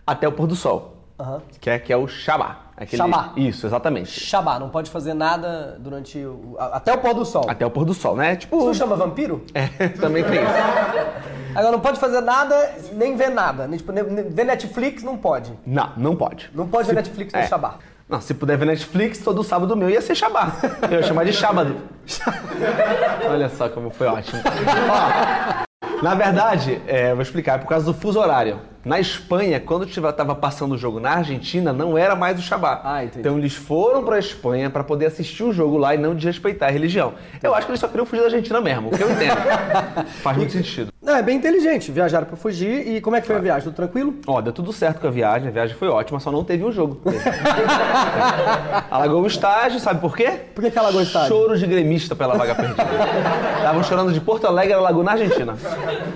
até 0.05 0.27
o 0.27 0.33
pôr 0.33 0.47
do 0.47 0.55
sol. 0.55 0.97
Aham. 1.17 1.41
Que, 1.61 1.69
é, 1.69 1.79
que 1.79 1.93
é 1.93 1.97
o 1.97 2.07
Shabá. 2.07 2.67
Aquele- 2.77 3.01
Shabá. 3.01 3.33
Isso, 3.35 3.65
exatamente. 3.65 4.11
Shabá, 4.11 4.59
não 4.59 4.69
pode 4.69 4.91
fazer 4.91 5.15
nada 5.15 5.75
durante 5.79 6.19
o, 6.23 6.55
até 6.59 6.93
o 6.93 6.97
pôr 6.99 7.15
do 7.15 7.25
sol. 7.25 7.45
Até 7.47 7.65
o 7.65 7.71
pôr 7.71 7.85
do 7.85 7.93
sol, 7.93 8.15
né? 8.15 8.35
Tipo. 8.35 8.63
não 8.65 8.73
chama 8.73 8.95
vampiro? 8.95 9.43
É, 9.53 9.65
também 9.99 10.23
tem 10.23 10.35
isso. 10.35 11.36
Agora 11.57 11.71
não 11.71 11.79
pode 11.79 11.99
fazer 11.99 12.21
nada, 12.21 12.75
nem 12.93 13.15
ver 13.15 13.29
nada. 13.29 13.67
Nem, 13.67 13.79
tipo, 13.79 13.91
nem- 13.91 14.29
ver 14.29 14.43
Netflix 14.43 15.01
não 15.01 15.17
pode. 15.17 15.51
Não, 15.65 15.91
não 15.97 16.15
pode. 16.15 16.51
Não 16.53 16.67
pode 16.67 16.87
ver 16.87 16.93
Netflix 16.93 17.33
no 17.33 17.39
É. 17.39 17.47
Shabá. 17.47 17.79
Não, 18.07 18.21
se 18.21 18.35
puder 18.35 18.55
ver 18.59 18.65
Netflix, 18.65 19.17
todo 19.17 19.43
sábado 19.43 19.75
meu 19.75 19.89
ia 19.89 19.99
ser 19.99 20.13
Shabá. 20.13 20.51
Eu 20.83 20.97
ia 20.99 21.03
chamar 21.03 21.25
de 21.25 21.33
sábado. 21.33 21.75
Olha 23.27 23.49
só 23.49 23.67
como 23.69 23.89
foi 23.89 24.05
ótimo. 24.05 24.39
Ó, 24.45 26.03
na 26.03 26.13
verdade, 26.13 26.79
é, 26.85 27.11
vou 27.13 27.23
explicar, 27.23 27.55
é 27.55 27.57
por 27.57 27.67
causa 27.67 27.87
do 27.87 27.93
fuso 27.95 28.19
horário. 28.19 28.59
Na 28.87 29.01
Espanha, 29.01 29.59
quando 29.59 29.83
estava 29.83 30.33
passando 30.33 30.75
o 30.75 30.77
jogo 30.77 30.97
na 30.97 31.15
Argentina, 31.15 31.73
não 31.73 31.97
era 31.97 32.15
mais 32.15 32.39
o 32.39 32.41
Shabá. 32.41 32.79
Ah. 32.85 33.03
Então 33.03 33.37
eles 33.37 33.53
foram 33.53 34.01
pra 34.01 34.17
Espanha 34.17 34.69
para 34.69 34.81
poder 34.81 35.07
assistir 35.07 35.43
o 35.43 35.51
jogo 35.51 35.77
lá 35.77 35.93
e 35.93 35.97
não 35.97 36.15
desrespeitar 36.15 36.69
a 36.69 36.71
religião. 36.71 37.13
Eu 37.43 37.53
acho 37.53 37.65
que 37.65 37.71
eles 37.71 37.81
só 37.81 37.89
queriam 37.89 38.05
fugir 38.05 38.21
da 38.21 38.27
Argentina 38.27 38.61
mesmo, 38.61 38.87
o 38.87 38.91
que 38.97 39.03
eu 39.03 39.11
entendo. 39.11 39.35
Faz 40.23 40.37
muito 40.37 40.53
sentido. 40.53 40.89
Não, 41.01 41.15
é 41.15 41.21
bem 41.21 41.35
inteligente. 41.37 41.91
Viajaram 41.91 42.25
pra 42.25 42.37
fugir. 42.37 42.87
E 42.87 43.01
como 43.01 43.17
é 43.17 43.21
que 43.21 43.27
foi 43.27 43.35
a 43.35 43.39
viagem? 43.39 43.63
Tudo 43.63 43.75
tranquilo? 43.75 44.15
Ó, 44.25 44.39
deu 44.39 44.53
tudo 44.53 44.71
certo 44.71 45.01
com 45.01 45.07
a 45.07 45.11
viagem, 45.11 45.49
a 45.49 45.51
viagem 45.51 45.75
foi 45.75 45.89
ótima, 45.89 46.19
só 46.19 46.31
não 46.31 46.43
teve 46.45 46.63
o 46.63 46.71
jogo. 46.71 47.01
Alagou 48.91 49.21
o 49.21 49.27
estágio, 49.27 49.79
sabe 49.79 49.99
por 49.99 50.15
quê? 50.15 50.31
Por 50.55 50.63
que 50.63 50.71
que 50.71 50.79
alagou 50.79 50.99
o 50.99 51.03
estágio? 51.03 51.29
Choro 51.29 51.57
de 51.57 51.65
gremista 51.65 52.15
pela 52.15 52.35
vaga 52.35 52.55
perdida. 52.55 52.83
Estavam 53.57 53.83
chorando 53.83 54.13
de 54.13 54.19
Porto 54.19 54.47
Alegre 54.47 54.73
a 54.73 54.79
Lagoa 54.79 55.03
na 55.03 55.11
Argentina. 55.11 55.55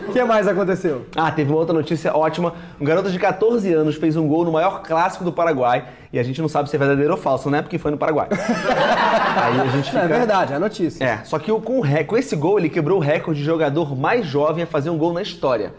O 0.08 0.12
que 0.12 0.24
mais 0.24 0.48
aconteceu? 0.48 1.06
Ah, 1.16 1.32
teve 1.32 1.50
uma 1.52 1.60
outra 1.60 1.74
notícia 1.74 2.16
ótima. 2.16 2.54
Um 2.80 2.86
garoto 2.86 3.12
de 3.12 3.18
14 3.20 3.72
anos 3.74 3.96
fez 3.96 4.16
um 4.16 4.28
gol 4.28 4.44
no 4.46 4.52
maior 4.52 4.82
clássico 4.82 5.24
do 5.24 5.32
Paraguai. 5.32 5.86
E 6.14 6.20
a 6.20 6.24
gente 6.24 6.42
não 6.42 6.50
sabe 6.50 6.70
se 6.70 6.76
é 6.76 6.80
verdadeiro 6.80 7.12
ou 7.12 7.18
falso, 7.18 7.50
né? 7.50 7.62
Porque 7.62 7.78
foi 7.78 7.92
no 7.92 7.98
Paraguai. 7.98 8.28
Aí 8.32 9.60
a 9.62 9.66
gente 9.66 9.94
Não, 9.94 10.02
fica... 10.02 10.04
é 10.04 10.08
verdade, 10.08 10.54
é 10.54 10.56
a 10.56 10.60
notícia. 10.60 11.04
É, 11.04 11.18
só 11.24 11.40
que 11.40 11.52
com, 11.62 11.80
ré- 11.82 12.04
com 12.04 12.18
esse 12.18 12.36
gol 12.36 12.60
ele 12.60 12.70
quebrou 12.70 12.98
o 12.98 13.02
recorde 13.02 13.40
de 13.40 13.46
jogador 13.46 13.96
mais 13.96 14.26
jovem 14.26 14.64
a 14.64 14.68
fazer 14.68 14.90
um 14.90 14.98
gol 14.98 15.14
na 15.14 15.22
história. 15.22 15.74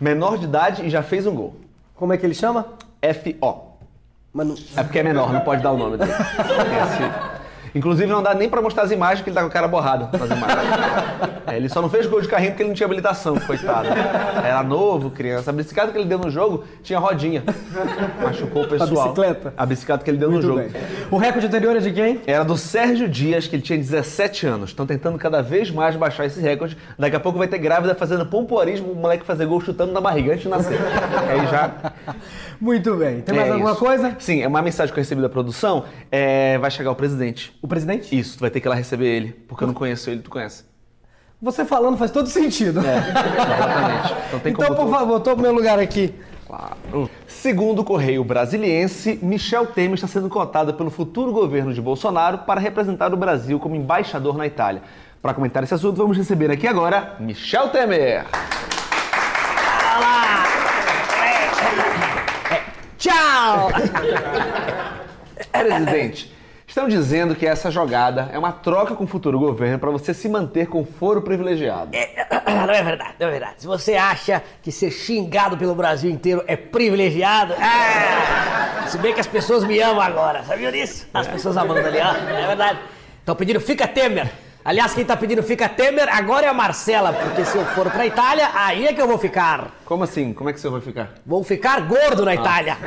Menor 0.00 0.38
de 0.38 0.44
idade 0.44 0.84
e 0.84 0.90
já 0.90 1.02
fez 1.02 1.26
um 1.26 1.34
gol. 1.34 1.56
Como 1.94 2.12
é 2.12 2.16
que 2.18 2.24
ele 2.26 2.34
chama? 2.34 2.66
F.O. 3.00 3.68
Mas 4.32 4.46
não- 4.46 4.54
É 4.76 4.82
porque 4.82 4.98
é 4.98 5.02
menor, 5.02 5.32
não 5.32 5.40
pode 5.40 5.62
dar 5.62 5.72
o 5.72 5.78
nome 5.78 5.96
dele. 5.96 6.12
Esse- 6.12 7.27
Inclusive 7.78 8.10
não 8.10 8.22
dá 8.22 8.34
nem 8.34 8.48
pra 8.48 8.60
mostrar 8.60 8.82
as 8.82 8.90
imagens 8.90 9.22
que 9.22 9.30
ele 9.30 9.34
tá 9.34 9.40
com 9.42 9.46
a 9.46 9.50
cara 9.50 9.68
borrada 9.68 10.10
nas 10.18 10.30
imagens. 10.30 11.38
É, 11.48 11.56
ele 11.56 11.70
só 11.70 11.80
não 11.80 11.88
fez 11.88 12.04
gol 12.04 12.20
de 12.20 12.28
carrinho 12.28 12.50
porque 12.50 12.62
ele 12.62 12.68
não 12.68 12.76
tinha 12.76 12.84
habilitação, 12.84 13.34
coitado. 13.40 13.88
Era 14.44 14.62
novo, 14.62 15.10
criança. 15.10 15.48
A 15.48 15.52
bicicleta 15.54 15.90
que 15.90 15.96
ele 15.96 16.04
deu 16.04 16.18
no 16.18 16.30
jogo 16.30 16.64
tinha 16.82 16.98
rodinha. 16.98 17.42
Machucou 18.22 18.64
o 18.64 18.68
pessoal. 18.68 19.04
bicicleta? 19.04 19.54
A 19.56 19.64
bicicleta 19.64 20.04
que 20.04 20.10
ele 20.10 20.18
deu 20.18 20.28
no 20.28 20.34
Muito 20.34 20.46
jogo. 20.46 20.60
bem. 20.60 20.70
O 21.10 21.16
recorde 21.16 21.46
anterior 21.46 21.74
é 21.74 21.80
de 21.80 21.90
quem? 21.90 22.20
Era 22.26 22.44
do 22.44 22.54
Sérgio 22.54 23.08
Dias, 23.08 23.46
que 23.46 23.56
ele 23.56 23.62
tinha 23.62 23.78
17 23.78 24.46
anos. 24.46 24.70
Estão 24.70 24.84
tentando 24.84 25.16
cada 25.16 25.40
vez 25.40 25.70
mais 25.70 25.96
baixar 25.96 26.26
esse 26.26 26.38
recorde. 26.38 26.76
Daqui 26.98 27.16
a 27.16 27.20
pouco 27.20 27.38
vai 27.38 27.48
ter 27.48 27.56
grávida 27.56 27.94
fazendo 27.94 28.26
pompoarismo, 28.26 28.92
o 28.92 28.94
moleque 28.94 29.24
fazer 29.24 29.46
gol 29.46 29.60
chutando 29.62 29.90
na 29.92 30.02
barriga 30.02 30.32
antes 30.32 30.42
de 30.42 30.48
nascer. 30.50 30.78
Aí 31.30 31.46
já 31.46 31.92
Muito 32.60 32.94
bem. 32.96 33.20
Tem 33.22 33.34
mais 33.34 33.48
é 33.48 33.52
alguma 33.52 33.70
isso. 33.70 33.80
coisa? 33.80 34.16
Sim, 34.18 34.42
é 34.42 34.48
uma 34.48 34.60
mensagem 34.60 34.92
que 34.92 34.98
eu 34.98 35.02
recebi 35.02 35.22
da 35.22 35.28
produção. 35.30 35.84
É, 36.10 36.58
vai 36.58 36.70
chegar 36.70 36.90
o 36.90 36.94
presidente. 36.94 37.56
O 37.62 37.67
presidente? 37.68 38.16
Isso, 38.18 38.38
tu 38.38 38.40
vai 38.40 38.50
ter 38.50 38.60
que 38.60 38.66
ir 38.66 38.70
lá 38.70 38.74
receber 38.74 39.06
ele, 39.06 39.32
porque 39.46 39.62
eu 39.64 39.66
não 39.68 39.74
conheço 39.74 40.10
ele, 40.10 40.20
tu 40.22 40.30
conhece. 40.30 40.64
Você 41.40 41.64
falando 41.64 41.96
faz 41.96 42.10
todo 42.10 42.28
sentido. 42.28 42.80
Exatamente. 42.80 44.14
Então 44.28 44.40
tem 44.40 44.52
Então, 44.54 44.66
como 44.66 44.76
por 44.80 44.86
tu- 44.86 44.90
favor, 44.92 45.20
toma 45.20 45.42
meu 45.42 45.52
lugar 45.52 45.78
aqui. 45.78 46.12
Claro. 46.46 47.10
Segundo 47.26 47.80
o 47.80 47.84
Correio 47.84 48.24
Brasiliense, 48.24 49.18
Michel 49.22 49.66
Temer 49.66 49.94
está 49.94 50.08
sendo 50.08 50.28
cotado 50.28 50.74
pelo 50.74 50.90
futuro 50.90 51.30
governo 51.30 51.72
de 51.74 51.80
Bolsonaro 51.80 52.38
para 52.38 52.58
representar 52.58 53.12
o 53.12 53.16
Brasil 53.16 53.60
como 53.60 53.76
embaixador 53.76 54.36
na 54.36 54.46
Itália. 54.46 54.82
Para 55.20 55.34
comentar 55.34 55.62
esse 55.62 55.74
assunto, 55.74 55.96
vamos 55.96 56.16
receber 56.16 56.50
aqui 56.50 56.66
agora 56.66 57.16
Michel 57.20 57.68
Temer. 57.68 58.24
Tchau! 62.98 63.70
Presidente, 65.52 66.32
estão 66.78 66.88
dizendo 66.88 67.34
que 67.34 67.44
essa 67.44 67.72
jogada 67.72 68.30
é 68.32 68.38
uma 68.38 68.52
troca 68.52 68.94
com 68.94 69.02
o 69.02 69.06
futuro 69.06 69.36
governo 69.36 69.80
para 69.80 69.90
você 69.90 70.14
se 70.14 70.28
manter 70.28 70.68
com 70.68 70.84
foro 70.84 71.20
privilegiado. 71.20 71.90
Não 72.46 72.74
é 72.74 72.82
verdade, 72.82 73.14
não 73.18 73.28
é 73.28 73.30
verdade. 73.30 73.54
Se 73.58 73.66
você 73.66 73.94
acha 73.94 74.42
que 74.62 74.70
ser 74.72 74.90
xingado 74.90 75.56
pelo 75.56 75.74
Brasil 75.74 76.10
inteiro 76.10 76.42
é 76.46 76.56
privilegiado, 76.56 77.54
ah, 77.58 78.86
se 78.88 78.98
bem 78.98 79.14
que 79.14 79.20
as 79.20 79.26
pessoas 79.26 79.64
me 79.64 79.80
amam 79.80 80.02
agora, 80.02 80.42
sabia 80.42 80.70
disso? 80.72 81.06
As 81.14 81.26
pessoas 81.26 81.56
amando 81.56 81.86
ali, 81.86 81.98
ó, 81.98 82.12
é 82.12 82.46
verdade. 82.46 82.78
Estão 83.20 83.36
pedindo 83.36 83.60
fica 83.60 83.86
Temer. 83.86 84.30
Aliás, 84.64 84.92
quem 84.92 85.04
tá 85.04 85.16
pedindo 85.16 85.42
fica 85.42 85.68
Temer 85.68 86.08
agora 86.08 86.46
é 86.46 86.48
a 86.48 86.54
Marcela, 86.54 87.12
porque 87.12 87.44
se 87.44 87.56
eu 87.56 87.64
for 87.66 87.90
pra 87.90 88.06
Itália, 88.06 88.50
aí 88.54 88.86
é 88.86 88.92
que 88.92 89.00
eu 89.00 89.06
vou 89.06 89.16
ficar. 89.16 89.70
Como 89.84 90.04
assim? 90.04 90.32
Como 90.34 90.50
é 90.50 90.52
que 90.52 90.60
senhor 90.60 90.72
vai 90.72 90.80
ficar? 90.80 91.14
Vou 91.24 91.42
ficar 91.42 91.80
gordo 91.82 92.24
na 92.24 92.34
Itália. 92.34 92.76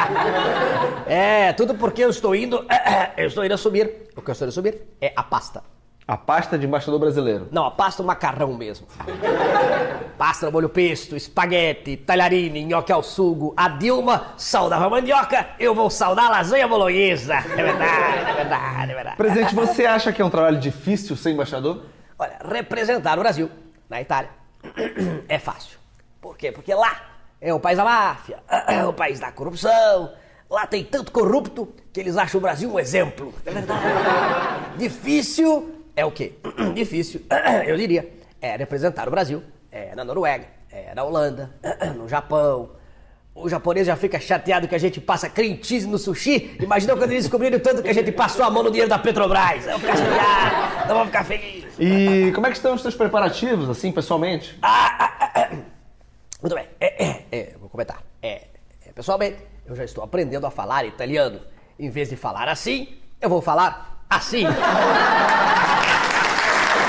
É, 1.08 1.52
tudo 1.52 1.76
porque 1.76 2.02
eu 2.02 2.10
estou 2.10 2.34
indo, 2.34 2.66
eu 3.18 3.28
estou 3.28 3.44
indo 3.44 3.54
assumir. 3.54 4.08
O 4.16 4.22
que 4.22 4.30
eu 4.30 4.32
estou 4.32 4.46
indo 4.46 4.50
assumir 4.50 4.82
é 5.02 5.12
a 5.14 5.24
pasta. 5.24 5.62
A 6.12 6.18
pasta 6.18 6.58
de 6.60 6.66
embaixador 6.66 7.00
brasileiro. 7.00 7.48
Não, 7.54 7.64
a 7.64 7.72
pasta 7.72 8.02
é 8.02 8.04
o 8.04 8.06
macarrão 8.06 8.54
mesmo. 8.54 8.86
Pasta 10.18 10.46
no 10.46 10.52
molho 10.52 10.68
pesto, 10.68 11.16
espaguete, 11.16 11.96
talharine, 11.96 12.66
nhoque 12.66 12.92
ao 12.92 13.02
sugo. 13.02 13.54
A 13.56 13.70
Dilma 13.70 14.34
saudava 14.36 14.88
a 14.88 14.90
mandioca, 14.90 15.52
eu 15.58 15.74
vou 15.74 15.90
saudar 15.90 16.26
a 16.26 16.30
lasanha 16.30 16.68
bolonhesa. 16.68 17.36
É 17.36 17.64
verdade, 17.64 18.30
é 18.30 18.34
verdade, 18.34 18.92
é 18.92 18.94
verdade. 18.94 19.16
Presidente, 19.16 19.56
você 19.56 19.86
acha 19.86 20.12
que 20.12 20.22
é 20.22 20.26
um 20.26 20.30
trabalho 20.30 20.60
difícil 20.60 21.16
ser 21.16 21.32
embaixador? 21.32 21.86
Olha, 22.20 22.40
representar 22.44 23.18
o 23.18 23.22
Brasil 23.22 23.50
na 23.90 24.02
Itália 24.02 24.32
é 25.30 25.40
fácil. 25.40 25.80
Por 26.20 26.36
quê? 26.36 26.52
Porque 26.52 26.74
lá 26.74 26.94
é 27.40 27.54
o 27.54 27.60
país 27.62 27.78
da 27.78 27.86
máfia, 27.86 28.44
é 28.68 28.84
o 28.84 28.92
país 28.92 29.18
da 29.18 29.32
corrupção. 29.32 30.12
Lá 30.50 30.68
tem 30.68 30.84
tanto 30.84 31.10
corrupto 31.10 31.74
que 31.94 32.02
eles 32.02 32.18
acham 32.18 32.40
o 32.40 32.42
Brasil 32.42 32.70
um 32.70 32.78
exemplo. 32.78 33.34
É 33.46 33.52
verdade. 33.52 33.82
Difícil 34.78 35.81
é 35.96 36.06
o 36.06 36.12
quê? 36.12 36.34
Difícil, 36.74 37.22
eu 37.66 37.76
diria, 37.78 38.12
é 38.42 38.56
representar 38.56 39.08
o 39.08 39.12
Brasil 39.12 39.44
é, 39.72 39.96
na 39.96 40.04
Noruega, 40.04 40.46
é, 40.72 40.94
na 40.94 41.04
Holanda, 41.04 41.52
no 41.96 42.08
Japão. 42.08 42.72
O 43.34 43.48
japonês 43.48 43.88
já 43.88 43.96
fica 43.96 44.20
chateado 44.20 44.68
que 44.68 44.76
a 44.76 44.78
gente 44.78 45.00
passa 45.00 45.32
cheese 45.64 45.88
no 45.88 45.98
sushi. 45.98 46.58
Imagina 46.60 46.98
quando 46.98 47.12
eles 47.12 47.24
descobriram 47.24 47.60
tanto 47.60 47.82
que 47.82 47.88
a 47.88 47.94
gente 47.94 48.12
passou 48.12 48.44
a 48.44 48.50
mão 48.50 48.62
no 48.62 48.70
dinheiro 48.70 48.90
da 48.90 49.00
Petrobras. 49.00 49.64
Vão 49.64 49.80
ficar 49.80 49.96
chateados, 49.96 50.88
não 50.90 50.96
vão 50.96 51.06
ficar 51.06 51.24
felizes. 51.24 51.74
E 51.80 52.32
como 52.34 52.48
é 52.48 52.50
que 52.50 52.58
estão 52.58 52.76
os 52.76 52.82
seus 52.82 52.94
preparativos, 52.94 53.70
assim, 53.70 53.90
pessoalmente? 53.90 54.60
Muito 56.42 56.56
bem, 56.56 56.66
é, 56.80 57.06
é, 57.06 57.26
é, 57.32 57.56
vou 57.58 57.70
comentar. 57.70 58.04
É, 58.22 58.48
é, 58.86 58.92
pessoalmente, 58.94 59.38
eu 59.66 59.76
já 59.76 59.86
estou 59.86 60.04
aprendendo 60.04 60.46
a 60.46 60.52
falar 60.52 60.86
italiano. 60.86 61.40
Em 61.80 61.90
vez 61.90 62.10
de 62.10 62.16
falar 62.16 62.50
assim, 62.50 62.98
eu 63.22 63.30
vou 63.30 63.42
falar 63.42 64.04
assim. 64.10 64.44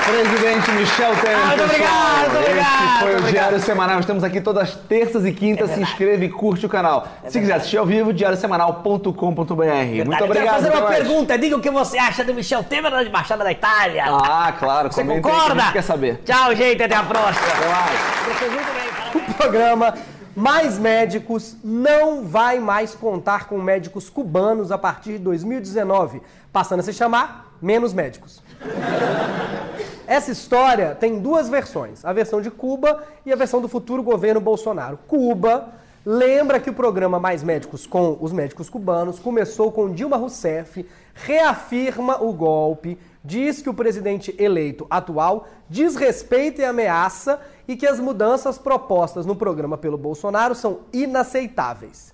Presidente 0.05 0.71
Michel 0.71 1.15
Temer. 1.21 1.37
Ah, 1.37 1.47
muito 1.47 1.63
obrigado, 1.63 2.31
muito 2.31 2.41
Esse 2.41 2.49
obrigado, 2.49 2.99
foi 2.99 3.13
o 3.13 3.17
obrigado. 3.19 3.31
Diário 3.31 3.59
Semanal. 3.61 3.99
Estamos 3.99 4.23
aqui 4.23 4.41
todas 4.41 4.63
as 4.63 4.75
terças 4.75 5.25
e 5.25 5.31
quintas. 5.31 5.71
Se 5.71 5.79
inscreva 5.81 6.23
e 6.25 6.29
curte 6.29 6.65
o 6.65 6.69
canal. 6.69 7.07
Se 7.27 7.39
quiser 7.39 7.53
assistir 7.55 7.77
ao 7.77 7.85
vivo, 7.85 8.11
diariosemanal.com.br. 8.13 9.13
Muito 9.33 9.55
Eu 9.55 10.05
quero 10.09 10.25
obrigado. 10.25 10.55
fazer 10.55 10.71
uma 10.71 10.81
mais. 10.81 10.97
pergunta. 10.97 11.37
Diga 11.37 11.55
o 11.55 11.61
que 11.61 11.71
você 11.71 11.97
acha 11.97 12.23
do 12.23 12.33
Michel 12.33 12.63
Temer 12.63 12.91
na 12.91 13.03
Embaixada 13.03 13.43
da 13.43 13.51
Itália. 13.51 14.05
Ah, 14.07 14.53
claro. 14.57 14.91
você 14.91 15.01
comenta 15.01 15.21
concorda? 15.29 15.71
quer 15.71 15.81
saber. 15.83 16.21
Tchau, 16.25 16.53
gente. 16.55 16.83
Até 16.83 16.95
a 16.95 17.03
próxima. 17.03 17.47
Até 17.47 17.67
mais. 17.69 19.29
O 19.29 19.33
programa 19.35 19.93
Mais 20.35 20.77
Médicos 20.77 21.55
não 21.63 22.25
vai 22.25 22.59
mais 22.59 22.93
contar 22.93 23.45
com 23.47 23.57
médicos 23.57 24.09
cubanos 24.09 24.71
a 24.71 24.77
partir 24.77 25.13
de 25.13 25.19
2019, 25.19 26.21
passando 26.51 26.81
a 26.81 26.83
se 26.83 26.91
chamar 26.91 27.53
Menos 27.61 27.93
Médicos. 27.93 28.42
Essa 30.05 30.31
história 30.31 30.95
tem 30.95 31.19
duas 31.19 31.49
versões, 31.49 32.03
a 32.03 32.13
versão 32.13 32.41
de 32.41 32.51
Cuba 32.51 33.03
e 33.25 33.31
a 33.31 33.35
versão 33.35 33.61
do 33.61 33.67
futuro 33.67 34.03
governo 34.03 34.41
Bolsonaro. 34.41 34.99
Cuba 35.07 35.73
lembra 36.05 36.59
que 36.59 36.69
o 36.69 36.73
programa 36.73 37.19
Mais 37.19 37.43
Médicos 37.43 37.87
com 37.87 38.17
os 38.19 38.33
médicos 38.33 38.69
cubanos 38.69 39.19
começou 39.19 39.71
com 39.71 39.93
Dilma 39.93 40.17
Rousseff, 40.17 40.85
reafirma 41.13 42.21
o 42.21 42.33
golpe, 42.33 42.97
diz 43.23 43.61
que 43.61 43.69
o 43.69 43.73
presidente 43.73 44.35
eleito 44.37 44.85
atual 44.89 45.47
desrespeita 45.69 46.61
e 46.61 46.65
ameaça 46.65 47.39
e 47.67 47.75
que 47.75 47.87
as 47.87 47.99
mudanças 47.99 48.57
propostas 48.57 49.25
no 49.25 49.35
programa 49.35 49.77
pelo 49.77 49.97
Bolsonaro 49.97 50.53
são 50.53 50.81
inaceitáveis. 50.91 52.12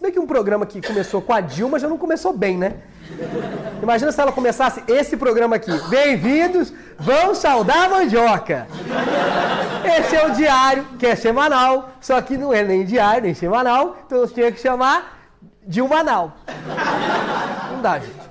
Se 0.00 0.02
bem 0.04 0.12
que 0.12 0.18
um 0.18 0.26
programa 0.26 0.64
que 0.64 0.80
começou 0.80 1.20
com 1.20 1.30
a 1.30 1.42
Dilma 1.42 1.78
já 1.78 1.86
não 1.86 1.98
começou 1.98 2.32
bem, 2.32 2.56
né? 2.56 2.76
Imagina 3.82 4.10
se 4.10 4.18
ela 4.18 4.32
começasse 4.32 4.82
esse 4.88 5.14
programa 5.14 5.56
aqui. 5.56 5.70
Bem-vindos, 5.90 6.72
vamos 6.98 7.36
saudar 7.36 7.84
a 7.84 7.88
mandioca. 7.90 8.66
Esse 9.84 10.16
é 10.16 10.26
o 10.26 10.30
diário, 10.30 10.86
que 10.98 11.04
é 11.04 11.14
semanal, 11.14 11.90
só 12.00 12.18
que 12.22 12.38
não 12.38 12.50
é 12.50 12.64
nem 12.64 12.82
diário, 12.82 13.24
nem 13.24 13.34
semanal, 13.34 13.98
então 14.06 14.20
você 14.20 14.32
tinha 14.32 14.50
que 14.50 14.58
chamar 14.58 15.18
Dilmanal. 15.66 16.32
Não 17.70 17.82
dá, 17.82 17.98
gente. 17.98 18.30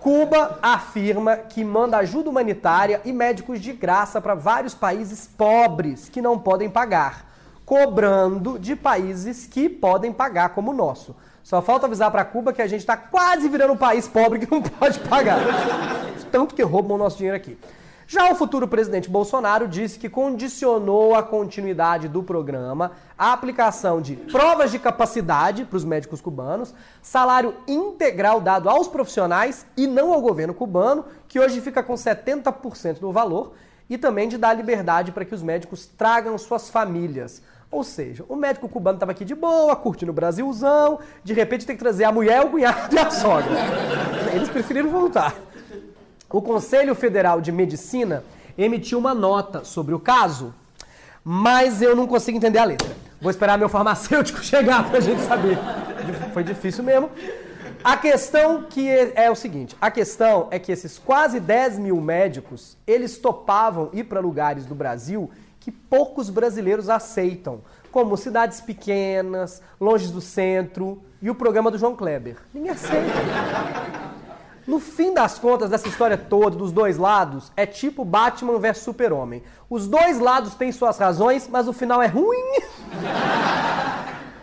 Cuba 0.00 0.58
afirma 0.60 1.36
que 1.36 1.62
manda 1.64 1.98
ajuda 1.98 2.30
humanitária 2.30 3.00
e 3.04 3.12
médicos 3.12 3.60
de 3.60 3.72
graça 3.72 4.20
para 4.20 4.34
vários 4.34 4.74
países 4.74 5.24
pobres 5.38 6.08
que 6.08 6.20
não 6.20 6.36
podem 6.36 6.68
pagar, 6.68 7.26
cobrando 7.66 8.60
de 8.60 8.76
países 8.76 9.44
que 9.44 9.68
podem 9.68 10.12
pagar, 10.12 10.50
como 10.50 10.70
o 10.70 10.74
nosso. 10.74 11.16
Só 11.42 11.60
falta 11.60 11.86
avisar 11.86 12.12
para 12.12 12.24
Cuba 12.24 12.52
que 12.52 12.62
a 12.62 12.66
gente 12.66 12.80
está 12.80 12.96
quase 12.96 13.48
virando 13.48 13.72
um 13.72 13.76
país 13.76 14.06
pobre 14.06 14.38
que 14.38 14.50
não 14.50 14.62
pode 14.62 15.00
pagar. 15.00 15.40
Tanto 16.30 16.54
que 16.54 16.62
roubam 16.62 16.94
o 16.94 16.98
nosso 16.98 17.16
dinheiro 17.16 17.36
aqui. 17.36 17.58
Já 18.08 18.30
o 18.30 18.36
futuro 18.36 18.68
presidente 18.68 19.10
Bolsonaro 19.10 19.66
disse 19.66 19.98
que 19.98 20.08
condicionou 20.08 21.16
a 21.16 21.24
continuidade 21.24 22.06
do 22.06 22.22
programa 22.22 22.92
à 23.18 23.32
aplicação 23.32 24.00
de 24.00 24.14
provas 24.14 24.70
de 24.70 24.78
capacidade 24.78 25.64
para 25.64 25.76
os 25.76 25.84
médicos 25.84 26.20
cubanos, 26.20 26.72
salário 27.02 27.54
integral 27.66 28.40
dado 28.40 28.68
aos 28.68 28.86
profissionais 28.86 29.66
e 29.76 29.88
não 29.88 30.12
ao 30.12 30.20
governo 30.20 30.54
cubano, 30.54 31.04
que 31.26 31.40
hoje 31.40 31.60
fica 31.60 31.82
com 31.82 31.94
70% 31.94 33.00
do 33.00 33.10
valor, 33.10 33.54
e 33.88 33.96
também 33.96 34.28
de 34.28 34.36
dar 34.36 34.54
liberdade 34.54 35.12
para 35.12 35.24
que 35.24 35.34
os 35.34 35.42
médicos 35.42 35.86
tragam 35.86 36.36
suas 36.38 36.68
famílias. 36.68 37.42
Ou 37.70 37.82
seja, 37.82 38.24
o 38.28 38.36
médico 38.36 38.68
cubano 38.68 38.96
estava 38.96 39.12
aqui 39.12 39.24
de 39.24 39.34
boa, 39.34 39.74
curtindo 39.74 40.12
o 40.12 40.14
Brasilzão, 40.14 41.00
de 41.24 41.32
repente 41.32 41.66
tem 41.66 41.76
que 41.76 41.82
trazer 41.82 42.04
a 42.04 42.12
mulher, 42.12 42.42
o 42.42 42.50
cunhado 42.50 42.94
e 42.94 42.98
a 42.98 43.10
sogra. 43.10 43.50
Eles 44.32 44.48
preferiram 44.48 44.88
voltar. 44.88 45.34
O 46.30 46.40
Conselho 46.40 46.94
Federal 46.94 47.40
de 47.40 47.50
Medicina 47.50 48.22
emitiu 48.56 48.98
uma 48.98 49.14
nota 49.14 49.64
sobre 49.64 49.94
o 49.94 50.00
caso, 50.00 50.54
mas 51.24 51.82
eu 51.82 51.94
não 51.96 52.06
consigo 52.06 52.36
entender 52.36 52.58
a 52.58 52.64
letra. 52.64 52.96
Vou 53.20 53.30
esperar 53.30 53.58
meu 53.58 53.68
farmacêutico 53.68 54.42
chegar 54.44 54.88
pra 54.88 55.00
gente 55.00 55.22
saber. 55.22 55.58
Foi 56.32 56.44
difícil 56.44 56.84
mesmo. 56.84 57.10
A 57.82 57.96
questão 57.96 58.64
que 58.64 58.88
é, 58.88 59.12
é 59.26 59.30
o 59.30 59.34
seguinte, 59.36 59.76
a 59.80 59.90
questão 59.90 60.48
é 60.50 60.58
que 60.58 60.72
esses 60.72 60.98
quase 60.98 61.38
10 61.38 61.78
mil 61.78 62.00
médicos, 62.00 62.76
eles 62.86 63.18
topavam 63.18 63.90
ir 63.92 64.04
para 64.04 64.18
lugares 64.18 64.66
do 64.66 64.74
Brasil 64.74 65.30
que 65.66 65.72
poucos 65.72 66.30
brasileiros 66.30 66.88
aceitam, 66.88 67.60
como 67.90 68.16
cidades 68.16 68.60
pequenas, 68.60 69.60
longe 69.80 70.06
do 70.12 70.20
centro, 70.20 71.02
e 71.20 71.28
o 71.28 71.34
programa 71.34 71.72
do 71.72 71.76
João 71.76 71.96
Kleber. 71.96 72.36
Ninguém 72.54 72.70
aceita. 72.70 73.10
No 74.64 74.78
fim 74.78 75.12
das 75.12 75.40
contas 75.40 75.68
dessa 75.68 75.88
história 75.88 76.16
toda, 76.16 76.54
dos 76.54 76.70
dois 76.70 76.96
lados, 76.98 77.50
é 77.56 77.66
tipo 77.66 78.04
Batman 78.04 78.60
vs 78.60 78.78
Super-Homem. 78.78 79.42
Os 79.68 79.88
dois 79.88 80.20
lados 80.20 80.54
têm 80.54 80.70
suas 80.70 80.98
razões, 80.98 81.48
mas 81.50 81.66
o 81.66 81.72
final 81.72 82.00
é 82.00 82.06
ruim. 82.06 82.60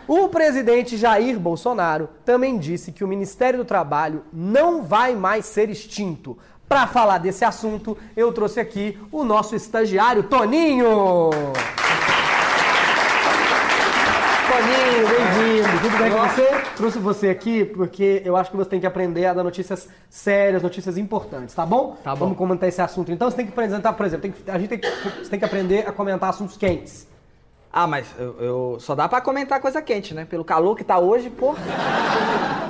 O 0.06 0.28
presidente 0.28 0.98
Jair 0.98 1.40
Bolsonaro 1.40 2.10
também 2.22 2.58
disse 2.58 2.92
que 2.92 3.02
o 3.02 3.08
Ministério 3.08 3.60
do 3.60 3.64
Trabalho 3.64 4.22
não 4.30 4.82
vai 4.82 5.16
mais 5.16 5.46
ser 5.46 5.70
extinto. 5.70 6.36
Para 6.68 6.86
falar 6.86 7.18
desse 7.18 7.44
assunto, 7.44 7.96
eu 8.16 8.32
trouxe 8.32 8.58
aqui 8.58 8.98
o 9.12 9.22
nosso 9.22 9.54
estagiário 9.54 10.24
Toninho. 10.24 11.30
Toninho, 14.50 15.08
bem-vindo. 15.08 15.80
Tudo 15.82 15.98
bem 15.98 16.10
com 16.10 16.18
você? 16.28 16.62
Trouxe 16.76 16.98
você 16.98 17.28
aqui 17.28 17.64
porque 17.64 18.22
eu 18.24 18.36
acho 18.36 18.50
que 18.50 18.56
você 18.56 18.70
tem 18.70 18.80
que 18.80 18.86
aprender 18.86 19.26
a 19.26 19.34
dar 19.34 19.44
notícias 19.44 19.88
sérias, 20.08 20.62
notícias 20.62 20.96
importantes, 20.98 21.54
tá 21.54 21.64
bom? 21.66 21.96
Tá 22.02 22.12
bom. 22.14 22.20
Vamos 22.26 22.38
comentar 22.38 22.68
esse 22.68 22.80
assunto. 22.80 23.12
Então 23.12 23.30
você 23.30 23.36
tem 23.36 23.46
que 23.46 23.52
apresentar, 23.52 23.92
por 23.92 24.06
exemplo, 24.06 24.22
tem 24.22 24.32
que- 24.32 24.50
a 24.50 24.58
gente 24.58 24.68
tem 24.70 24.78
que, 24.78 24.88
você 24.88 25.30
tem 25.30 25.38
que 25.38 25.44
aprender 25.44 25.86
a 25.86 25.92
comentar 25.92 26.30
assuntos 26.30 26.56
quentes. 26.56 27.06
Ah, 27.76 27.88
mas 27.88 28.06
eu, 28.16 28.36
eu- 28.40 28.76
só 28.78 28.94
dá 28.94 29.08
pra 29.08 29.20
comentar 29.20 29.60
coisa 29.60 29.82
quente, 29.82 30.14
né? 30.14 30.24
Pelo 30.24 30.44
calor 30.44 30.76
que 30.76 30.84
tá 30.84 30.96
hoje, 31.00 31.28
pô. 31.28 31.56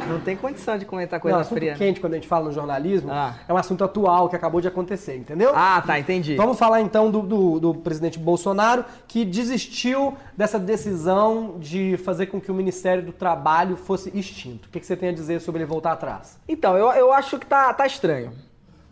Não 0.09 0.19
tem 0.21 0.35
condição 0.35 0.79
de 0.79 0.85
comentar 0.87 1.21
coisa 1.21 1.37
Não, 1.37 1.43
assunto 1.43 1.59
fria. 1.59 1.75
quente, 1.75 2.01
quando 2.01 2.13
a 2.15 2.17
gente 2.17 2.29
fala 2.29 2.47
no 2.47 2.53
jornalismo, 2.53 3.11
Ah. 3.13 3.35
é 3.47 3.53
um 3.53 3.57
assunto 3.57 3.85
atual 3.85 4.29
que 4.31 4.37
acabou 4.37 4.61
de 4.63 4.69
acontecer, 4.69 5.17
entendeu? 5.17 5.53
Ah, 5.55 5.83
tá, 5.87 5.99
entendi. 5.99 6.37
Vamos 6.37 6.59
falar 6.59 6.81
então 6.81 7.11
do, 7.11 7.21
do- 7.21 7.61
do 7.61 7.75
presidente 7.75 8.19
Bolsonaro, 8.19 8.85
que 9.07 9.25
desistiu 9.27 10.15
dessa 10.37 10.59
decisão 10.59 11.57
de 11.59 11.97
fazer 11.99 12.27
com 12.27 12.41
que 12.41 12.51
o 12.51 12.55
Ministério 12.55 13.03
do 13.03 13.13
Trabalho 13.13 13.77
fosse 13.77 14.11
extinto. 14.17 14.69
O 14.69 14.71
que, 14.71 14.81
que 14.81 14.87
você 14.87 14.97
tem 14.97 15.11
a 15.11 15.13
dizer 15.13 15.41
sobre 15.41 15.63
ele 15.63 15.69
voltar 15.69 15.93
atrás? 15.93 16.39
Então, 16.49 16.77
eu, 16.79 16.91
eu 16.93 17.13
acho 17.13 17.39
que 17.39 17.47
tá, 17.47 17.73
tá 17.75 17.87
estranho. 17.87 18.33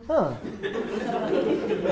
Ah. 0.09 0.33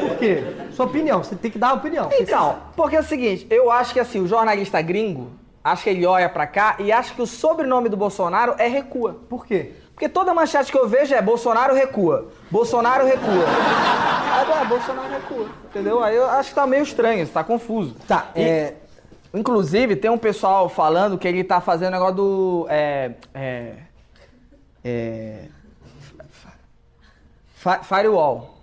Por 0.09 0.16
quê? 0.18 0.42
Sua 0.73 0.87
opinião, 0.87 1.23
você 1.23 1.35
tem 1.37 1.51
que 1.51 1.59
dar 1.59 1.70
a 1.70 1.75
opinião. 1.75 2.09
Então, 2.18 2.59
porque 2.77 2.96
é 2.96 3.01
o 3.01 3.05
seguinte, 3.05 3.46
eu 3.51 3.70
acho 3.70 3.92
que 3.92 4.01
assim, 4.01 4.20
o 4.20 4.27
jornalista 4.27 4.81
gringo, 4.83 5.31
acho 5.62 5.85
que 5.85 5.90
ele 5.90 6.05
olha 6.07 6.29
pra 6.29 6.46
cá 6.46 6.77
e 6.79 6.90
acha 6.92 7.14
que 7.14 7.23
o 7.23 7.27
sobrenome 7.27 7.88
do 7.88 7.96
Bolsonaro 7.96 8.55
é 8.59 8.66
recua. 8.68 9.16
Por 9.29 9.46
quê? 9.46 9.73
Porque 9.94 10.09
toda 10.09 10.33
manchete 10.33 10.73
que 10.73 10.79
eu 10.79 10.88
vejo 10.88 11.14
é 11.14 11.20
Bolsonaro 11.20 11.75
recua. 11.75 12.29
Bolsonaro 12.51 13.05
recua. 13.05 13.44
Aí, 14.33 14.62
é, 14.62 14.64
Bolsonaro 14.64 15.09
recua. 15.12 15.46
Entendeu? 15.68 16.03
Aí 16.03 16.16
eu 16.16 16.25
acho 16.31 16.49
que 16.51 16.55
tá 16.55 16.66
meio 16.66 16.83
estranho, 16.83 17.23
isso 17.23 17.33
tá 17.33 17.44
confuso. 17.44 17.94
Tá, 18.09 18.29
E- 18.35 18.42
é. 18.42 18.77
Inclusive, 19.33 19.94
tem 19.94 20.11
um 20.11 20.18
pessoal 20.18 20.68
falando 20.68 21.16
que 21.16 21.29
ele 21.29 21.44
tá 21.44 21.61
fazendo 21.61 21.92
negócio 21.92 22.16
do. 22.16 22.66
É. 22.68 23.12
É. 23.35 23.73
é 24.85 25.44
fi- 27.61 27.85
firewall. 27.85 28.59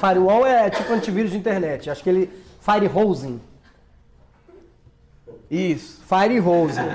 Firewall 0.00 0.46
é 0.46 0.70
tipo 0.70 0.92
antivírus 0.92 1.30
de 1.30 1.36
internet. 1.36 1.90
Acho 1.90 2.02
que 2.02 2.08
ele. 2.08 2.30
Firehosing. 2.60 3.40
Isso. 5.50 6.00
Firehosing. 6.06 6.88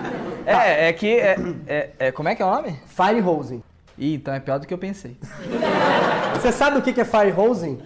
É, 0.45 0.89
é 0.89 0.93
que. 0.93 1.15
É, 1.19 1.35
é- 1.67 1.89
é- 1.99 2.11
como 2.11 2.29
é 2.29 2.35
que 2.35 2.41
é 2.41 2.45
o 2.45 2.49
nome? 2.53 2.79
Firehosing. 2.87 3.63
Ih, 3.97 4.15
então 4.15 4.33
é 4.33 4.39
pior 4.39 4.59
do 4.59 4.65
que 4.67 4.73
eu 4.73 4.77
pensei. 4.77 5.17
Você 6.35 6.51
sabe 6.51 6.77
o 6.77 6.81
que 6.81 6.99
é 6.99 7.05
firehosing? 7.05 7.81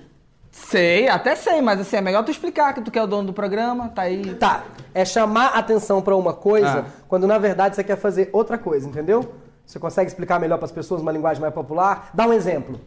Sei, 0.50 1.08
até 1.08 1.36
sei, 1.36 1.62
mas 1.62 1.80
assim, 1.80 1.98
é 1.98 2.02
melhor 2.02 2.24
tu 2.24 2.32
explicar 2.32 2.74
que 2.74 2.82
tu 2.82 2.90
que 2.90 2.98
é 2.98 3.04
o 3.04 3.08
dono 3.08 3.28
do 3.28 3.34
programa, 3.34 3.90
tá 3.90 4.04
aí. 4.04 4.34
Tá, 4.36 4.64
é 4.94 5.04
chamar 5.06 5.48
atenção 5.50 6.02
pra 6.02 6.16
uma 6.16 6.34
coisa 6.34 6.80
Ah. 6.80 6.86
quando 7.08 7.28
na 7.28 7.38
verdade 7.38 7.76
você 7.76 7.84
quer 7.84 7.98
fazer 7.98 8.30
outra 8.34 8.58
coisa, 8.58 8.88
entendeu? 8.88 9.36
Você 9.68 9.78
consegue 9.80 10.08
explicar 10.10 10.40
melhor 10.40 10.58
pras 10.58 10.72
pessoas 10.72 11.02
uma 11.02 11.12
linguagem 11.12 11.42
mais 11.42 11.54
popular? 11.54 12.10
Dá 12.14 12.26
um 12.26 12.32
exemplo. 12.32 12.80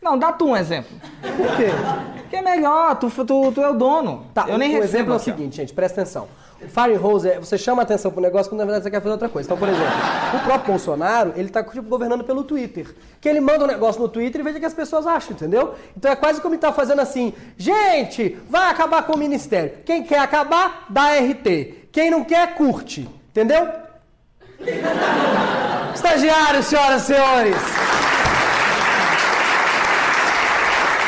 Não, 0.00 0.16
dá 0.16 0.30
tu 0.30 0.46
um 0.46 0.56
exemplo. 0.56 0.96
Por 1.20 1.56
quê? 1.56 1.66
Que 2.30 2.36
é 2.36 2.42
melhor, 2.42 2.94
tu, 2.96 3.10
tu, 3.10 3.52
tu 3.52 3.60
é 3.60 3.68
o 3.68 3.74
dono. 3.74 4.26
Tá, 4.32 4.46
eu 4.48 4.56
nem 4.56 4.78
o 4.78 4.84
exemplo 4.84 5.12
é 5.12 5.16
o 5.16 5.18
seguinte, 5.18 5.56
gente, 5.56 5.72
presta 5.72 6.02
atenção. 6.02 6.28
O 6.62 6.68
fire 6.68 6.96
hose, 6.96 7.28
é, 7.28 7.40
você 7.40 7.58
chama 7.58 7.82
atenção 7.82 8.12
pro 8.12 8.20
negócio 8.20 8.48
quando 8.48 8.60
na 8.60 8.66
verdade 8.66 8.84
você 8.84 8.90
quer 8.90 9.00
fazer 9.00 9.12
outra 9.12 9.28
coisa. 9.28 9.48
Então, 9.48 9.58
por 9.58 9.68
exemplo, 9.68 9.92
o 10.34 10.44
próprio 10.44 10.72
Bolsonaro, 10.72 11.32
ele 11.34 11.48
tá 11.48 11.64
tipo, 11.64 11.88
governando 11.88 12.22
pelo 12.22 12.44
Twitter. 12.44 12.94
Que 13.20 13.28
ele 13.28 13.40
manda 13.40 13.64
um 13.64 13.66
negócio 13.66 14.00
no 14.00 14.08
Twitter 14.08 14.40
e 14.40 14.44
veja 14.44 14.58
o 14.58 14.60
que 14.60 14.66
as 14.66 14.74
pessoas 14.74 15.08
acham, 15.08 15.32
entendeu? 15.32 15.74
Então 15.96 16.12
é 16.12 16.16
quase 16.16 16.40
como 16.40 16.54
ele 16.54 16.60
tá 16.60 16.72
fazendo 16.72 17.00
assim, 17.00 17.32
gente, 17.56 18.38
vai 18.48 18.70
acabar 18.70 19.02
com 19.02 19.14
o 19.14 19.18
ministério. 19.18 19.72
Quem 19.84 20.04
quer 20.04 20.20
acabar, 20.20 20.86
dá 20.88 21.16
RT. 21.16 21.88
Quem 21.90 22.10
não 22.10 22.22
quer, 22.22 22.54
curte. 22.54 23.08
Entendeu? 23.30 23.87
Estagiários, 25.94 26.66
senhoras 26.66 27.02
e 27.02 27.06
senhores! 27.06 27.56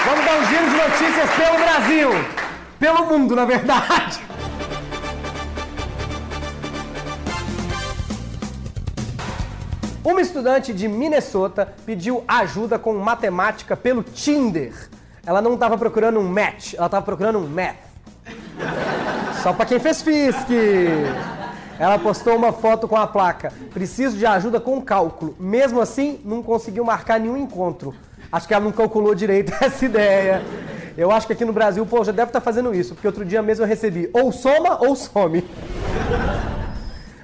Vamos 0.06 0.24
dar 0.24 0.38
um 0.38 0.46
giro 0.46 0.70
de 0.70 0.76
notícias 0.76 1.30
pelo 1.30 1.58
Brasil. 1.58 2.10
Pelo 2.78 3.06
mundo, 3.06 3.34
na 3.34 3.44
verdade. 3.44 4.20
Uma 10.04 10.20
estudante 10.20 10.72
de 10.72 10.86
Minnesota 10.88 11.74
pediu 11.84 12.24
ajuda 12.26 12.78
com 12.78 12.94
matemática 12.94 13.76
pelo 13.76 14.02
Tinder. 14.02 14.72
Ela 15.26 15.42
não 15.42 15.54
estava 15.54 15.76
procurando 15.76 16.20
um 16.20 16.28
match, 16.28 16.74
ela 16.74 16.86
estava 16.86 17.04
procurando 17.04 17.38
um 17.38 17.46
math. 17.46 17.76
Só 19.42 19.52
para 19.52 19.66
quem 19.66 19.80
fez 19.80 20.02
FISC. 20.02 20.48
Ela 21.80 21.98
postou 21.98 22.36
uma 22.36 22.52
foto 22.52 22.86
com 22.86 22.94
a 22.94 23.06
placa. 23.06 23.50
Preciso 23.72 24.14
de 24.18 24.26
ajuda 24.26 24.60
com 24.60 24.82
cálculo. 24.82 25.34
Mesmo 25.40 25.80
assim, 25.80 26.20
não 26.26 26.42
conseguiu 26.42 26.84
marcar 26.84 27.18
nenhum 27.18 27.38
encontro. 27.38 27.94
Acho 28.30 28.46
que 28.46 28.52
ela 28.52 28.62
não 28.62 28.70
calculou 28.70 29.14
direito 29.14 29.50
essa 29.64 29.86
ideia. 29.86 30.42
Eu 30.94 31.10
acho 31.10 31.26
que 31.26 31.32
aqui 31.32 31.42
no 31.42 31.54
Brasil 31.54 31.82
o 31.82 31.86
povo 31.86 32.04
já 32.04 32.12
deve 32.12 32.28
estar 32.28 32.42
fazendo 32.42 32.74
isso, 32.74 32.92
porque 32.92 33.06
outro 33.06 33.24
dia 33.24 33.40
mesmo 33.40 33.64
eu 33.64 33.66
recebi 33.66 34.10
ou 34.12 34.30
soma 34.30 34.78
ou 34.78 34.94
some. 34.94 35.42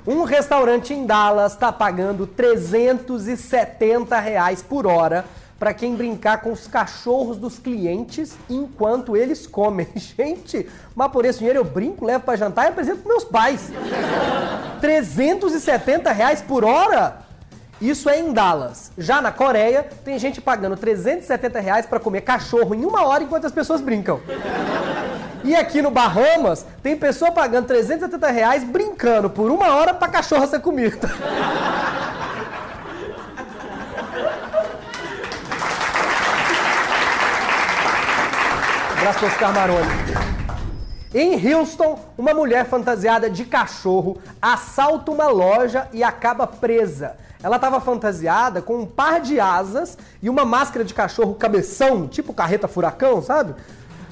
Um 0.07 0.23
restaurante 0.23 0.95
em 0.95 1.05
Dallas 1.05 1.53
está 1.53 1.71
pagando 1.71 2.27
370 2.27 4.19
reais 4.19 4.63
por 4.63 4.87
hora 4.87 5.27
para 5.59 5.73
quem 5.73 5.95
brincar 5.95 6.41
com 6.43 6.53
os 6.53 6.67
cachorros 6.67 7.37
dos 7.37 7.59
clientes 7.59 8.37
enquanto 8.49 9.17
eles 9.17 9.47
comem. 9.47 9.89
Gente, 9.97 10.69
mas 10.95 11.11
por 11.11 11.25
esse 11.25 11.39
dinheiro 11.39 11.61
eu 11.61 11.65
brinco, 11.65 12.05
levo 12.05 12.25
para 12.25 12.37
jantar 12.37 12.67
e 12.67 12.69
apresento 12.69 12.99
para 12.99 13.09
meus 13.09 13.25
pais. 13.25 13.71
370 14.81 16.13
reais 16.13 16.43
por 16.43 16.65
hora? 16.65 17.27
Isso 17.81 18.09
é 18.09 18.19
em 18.19 18.33
Dallas. 18.33 18.91
Já 18.97 19.21
na 19.21 19.31
Coreia, 19.31 19.87
tem 20.05 20.19
gente 20.19 20.41
pagando 20.41 20.77
370 20.77 21.61
reais 21.61 21.85
para 21.85 22.01
comer 22.01 22.23
cachorro 22.23 22.75
em 22.75 22.87
uma 22.87 23.05
hora 23.05 23.23
enquanto 23.23 23.47
as 23.47 23.53
pessoas 23.53 23.83
brincam. 23.83 24.21
E 25.45 25.55
aqui 25.55 25.83
no 25.83 25.91
Bahamas, 25.91 26.65
tem 26.83 26.97
pessoa 26.97 27.31
pagando 27.31 27.67
370 27.67 28.31
reais 28.31 28.65
brincando 28.65 29.29
por 29.29 29.51
uma 29.51 29.75
hora 29.75 29.93
pra 29.93 30.09
cachorro 30.09 30.47
ser 30.47 30.61
comido. 30.61 31.07
Abraço 39.07 39.21
pro 39.21 39.29
Oscar 39.29 39.55
Maroni. 39.55 39.91
Em 41.15 41.55
Houston, 41.55 41.97
uma 42.19 42.35
mulher 42.35 42.67
fantasiada 42.67 43.31
de 43.31 43.45
cachorro 43.45 44.19
assalta 44.43 45.13
uma 45.13 45.29
loja 45.29 45.87
e 45.93 46.03
acaba 46.03 46.45
presa. 46.45 47.15
Ela 47.41 47.55
estava 47.55 47.81
fantasiada 47.81 48.61
com 48.61 48.79
um 48.79 48.85
par 48.85 49.21
de 49.21 49.39
asas 49.39 49.97
e 50.21 50.29
uma 50.29 50.45
máscara 50.45 50.85
de 50.85 50.93
cachorro 50.93 51.35
cabeção, 51.35 52.09
tipo 52.09 52.35
carreta 52.35 52.67
furacão, 52.67 53.23
sabe? 53.23 53.55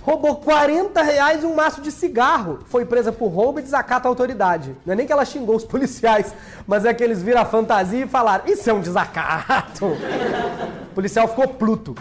Roubou 0.01 0.37
40 0.37 1.03
reais 1.03 1.43
e 1.43 1.47
um 1.47 1.57
maço 1.57 1.81
de 1.81 1.91
cigarro. 1.91 2.61
Foi 2.67 2.85
presa 2.85 3.11
por 3.11 3.27
roubo 3.27 3.59
e 3.59 3.63
desacato 3.63 4.07
à 4.07 4.09
autoridade. 4.09 4.77
Não 4.87 4.93
é 4.93 4.97
nem 4.97 5.07
que 5.07 5.13
ela 5.13 5.25
xingou 5.25 5.57
os 5.57 5.65
policiais, 5.67 6.33
mas 6.69 6.85
é 6.85 6.95
que 6.95 7.03
eles 7.03 7.21
viram 7.21 7.41
a 7.41 7.45
fantasia 7.45 8.05
e 8.05 8.09
falaram: 8.09 8.45
Isso 8.47 8.71
é 8.71 8.73
um 8.73 8.81
desacato. 8.81 9.87
O 10.85 10.95
policial 10.95 11.27
ficou 11.27 11.49
pluto. 11.49 11.97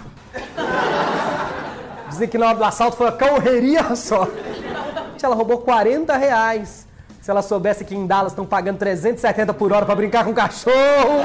Dizem 2.14 2.28
que 2.28 2.38
na 2.38 2.50
hora 2.50 2.58
do 2.58 2.64
assalto 2.64 2.96
foi 2.96 3.08
uma 3.08 3.18
correria 3.18 3.84
só. 3.98 4.28
Ela 5.22 5.36
roubou 5.36 5.60
40 5.60 6.16
reais. 6.16 6.86
Se 7.22 7.32
ela 7.32 7.42
soubesse 7.42 7.86
que 7.86 7.96
em 7.96 8.06
Dallas 8.06 8.34
estão 8.34 8.46
pagando 8.46 8.78
370 8.78 9.54
por 9.54 9.72
hora 9.72 9.86
pra 9.86 9.96
brincar 9.96 10.26
com 10.26 10.34
cachorro. 10.34 11.24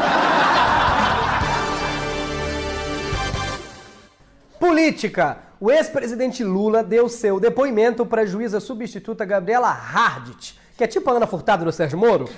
Política. 4.59 5.39
O 5.61 5.71
ex-presidente 5.71 6.45
Lula 6.45 6.83
deu 6.85 7.09
seu 7.09 7.41
depoimento 7.41 8.07
para 8.07 8.23
a 8.23 8.27
juíza 8.27 8.61
substituta 8.61 9.25
Gabriela 9.25 9.69
Hardt, 9.69 10.59
que 10.77 10.85
é 10.85 10.87
tipo 10.87 11.11
a 11.11 11.15
Ana 11.15 11.27
Furtado 11.27 11.65
do 11.65 11.73
Sérgio 11.73 11.99
Moro. 11.99 12.29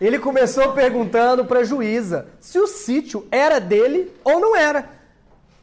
Ele 0.00 0.18
começou 0.18 0.72
perguntando 0.72 1.44
para 1.44 1.60
a 1.60 1.64
juíza 1.64 2.26
se 2.40 2.58
o 2.58 2.66
sítio 2.66 3.28
era 3.30 3.60
dele 3.60 4.10
ou 4.24 4.40
não 4.40 4.56
era. 4.56 4.93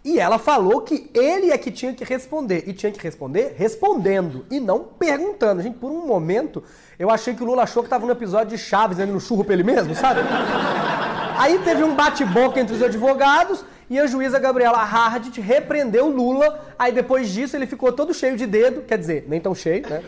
E 0.04 0.20
ela 0.20 0.40
falou 0.40 0.82
que 0.82 1.10
ele 1.14 1.52
é 1.52 1.58
que 1.58 1.70
tinha 1.70 1.94
que 1.94 2.04
responder. 2.04 2.64
E 2.68 2.74
tinha 2.74 2.92
que 2.92 3.02
responder 3.02 3.54
respondendo 3.56 4.46
e 4.50 4.60
não 4.60 4.80
perguntando. 4.80 5.62
Gente, 5.62 5.78
por 5.78 5.92
um 5.92 6.06
momento, 6.06 6.64
eu 6.98 7.10
achei 7.10 7.36
que 7.36 7.44
o 7.44 7.46
Lula 7.46 7.64
achou 7.64 7.84
que 7.84 7.88
estava 7.88 8.06
no 8.06 8.12
episódio 8.12 8.58
de 8.58 8.58
Chaves, 8.58 9.00
ali 9.00 9.12
no 9.12 9.20
churro 9.20 9.44
pra 9.44 9.54
ele 9.54 9.64
mesmo, 9.64 9.94
sabe? 9.94 10.22
Aí 11.38 11.60
teve 11.60 11.84
um 11.84 11.96
bate-boca 11.96 12.60
entre 12.60 12.76
os 12.76 12.82
advogados 12.84 13.64
e 13.90 14.00
a 14.00 14.08
juíza 14.08 14.40
Gabriela 14.40 14.78
Hardt 14.78 15.40
repreendeu 15.42 16.08
Lula. 16.08 16.74
Aí 16.78 16.92
depois 16.92 17.30
disso 17.30 17.56
ele 17.56 17.68
ficou 17.68 17.92
todo 17.92 18.14
cheio 18.14 18.38
de 18.38 18.46
dedo, 18.46 18.82
quer 18.82 18.98
dizer, 18.98 19.26
nem 19.28 19.40
tão 19.40 19.54
cheio, 19.54 19.88
né? 19.88 20.02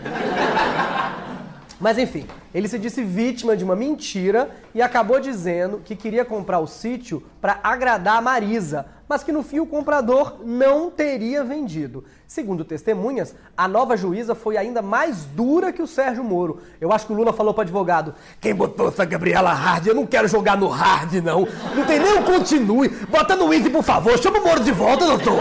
Mas 1.83 1.97
enfim, 1.97 2.25
ele 2.55 2.69
se 2.69 2.79
disse 2.79 3.03
vítima 3.03 3.57
de 3.57 3.63
uma 3.65 3.75
mentira 3.75 4.49
e 4.73 4.81
acabou 4.81 5.19
dizendo 5.19 5.81
que 5.83 5.97
queria 5.97 6.23
comprar 6.23 6.59
o 6.59 6.65
sítio 6.65 7.21
para 7.41 7.59
agradar 7.61 8.19
a 8.19 8.21
Marisa, 8.21 8.85
mas 9.05 9.21
que 9.21 9.33
no 9.33 9.43
fim 9.43 9.59
o 9.59 9.65
comprador 9.65 10.37
não 10.45 10.89
teria 10.89 11.43
vendido. 11.43 12.05
Segundo 12.25 12.63
testemunhas, 12.63 13.35
a 13.57 13.67
nova 13.67 13.97
juíza 13.97 14.33
foi 14.33 14.55
ainda 14.55 14.81
mais 14.81 15.25
dura 15.25 15.73
que 15.73 15.81
o 15.81 15.87
Sérgio 15.87 16.23
Moro. 16.23 16.61
Eu 16.79 16.93
acho 16.93 17.05
que 17.05 17.11
o 17.11 17.17
Lula 17.17 17.33
falou 17.33 17.53
para 17.53 17.63
advogado: 17.63 18.15
quem 18.39 18.55
botou 18.55 18.87
essa 18.87 19.03
Gabriela 19.03 19.51
Hard? 19.51 19.85
Eu 19.85 19.95
não 19.95 20.05
quero 20.05 20.29
jogar 20.29 20.55
no 20.55 20.69
hard, 20.69 21.15
não. 21.15 21.45
Não 21.75 21.85
tem 21.85 21.99
nem 21.99 22.17
um 22.17 22.23
continue. 22.23 22.87
Bota 23.09 23.35
no 23.35 23.53
easy, 23.53 23.69
por 23.69 23.83
favor. 23.83 24.17
Chama 24.17 24.39
o 24.39 24.43
Moro 24.45 24.63
de 24.63 24.71
volta, 24.71 25.05
doutor. 25.05 25.37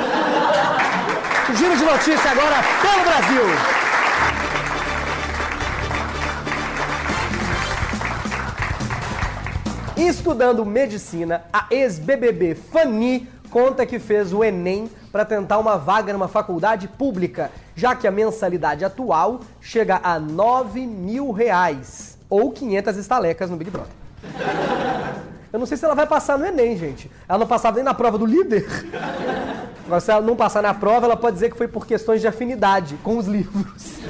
Giro 1.54 1.76
de 1.76 1.84
notícia 1.84 2.32
agora 2.32 2.56
pelo 2.82 3.04
Brasil. 3.04 3.71
Estudando 10.02 10.66
medicina, 10.66 11.44
a 11.52 11.66
ex-BBB 11.70 12.56
Fanny 12.56 13.28
conta 13.48 13.86
que 13.86 14.00
fez 14.00 14.32
o 14.32 14.42
Enem 14.42 14.90
para 15.12 15.24
tentar 15.24 15.58
uma 15.58 15.78
vaga 15.78 16.12
numa 16.12 16.26
faculdade 16.26 16.88
pública, 16.88 17.52
já 17.76 17.94
que 17.94 18.08
a 18.08 18.10
mensalidade 18.10 18.84
atual 18.84 19.42
chega 19.60 20.00
a 20.02 20.18
9 20.18 20.84
mil 20.88 21.30
reais, 21.30 22.18
ou 22.28 22.50
500 22.50 22.96
estalecas 22.96 23.48
no 23.48 23.56
Big 23.56 23.70
Brother. 23.70 23.92
Eu 25.52 25.60
não 25.60 25.66
sei 25.66 25.76
se 25.76 25.84
ela 25.84 25.94
vai 25.94 26.06
passar 26.06 26.36
no 26.36 26.46
Enem, 26.46 26.76
gente. 26.76 27.08
Ela 27.28 27.38
não 27.38 27.46
passava 27.46 27.76
nem 27.76 27.84
na 27.84 27.94
prova 27.94 28.18
do 28.18 28.26
líder. 28.26 28.66
Agora, 29.86 30.00
se 30.00 30.10
ela 30.10 30.20
não 30.20 30.34
passar 30.34 30.64
na 30.64 30.74
prova, 30.74 31.06
ela 31.06 31.16
pode 31.16 31.34
dizer 31.34 31.52
que 31.52 31.56
foi 31.56 31.68
por 31.68 31.86
questões 31.86 32.20
de 32.20 32.26
afinidade 32.26 32.96
com 33.04 33.18
os 33.18 33.28
livros. 33.28 34.00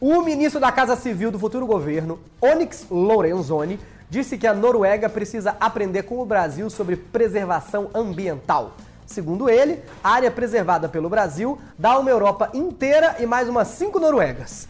O 0.00 0.20
ministro 0.22 0.58
da 0.58 0.72
Casa 0.72 0.96
Civil 0.96 1.30
do 1.30 1.38
futuro 1.38 1.64
governo, 1.64 2.18
Onyx 2.40 2.86
Lorenzoni, 2.90 3.78
disse 4.12 4.36
que 4.36 4.46
a 4.46 4.52
Noruega 4.52 5.08
precisa 5.08 5.56
aprender 5.58 6.02
com 6.02 6.20
o 6.20 6.26
Brasil 6.26 6.68
sobre 6.68 6.96
preservação 6.96 7.88
ambiental. 7.94 8.72
Segundo 9.06 9.48
ele, 9.48 9.82
a 10.04 10.10
área 10.10 10.30
preservada 10.30 10.86
pelo 10.86 11.08
Brasil 11.08 11.58
dá 11.78 11.98
uma 11.98 12.10
Europa 12.10 12.50
inteira 12.52 13.16
e 13.20 13.24
mais 13.24 13.48
umas 13.48 13.68
cinco 13.68 13.98
Noruegas. 13.98 14.68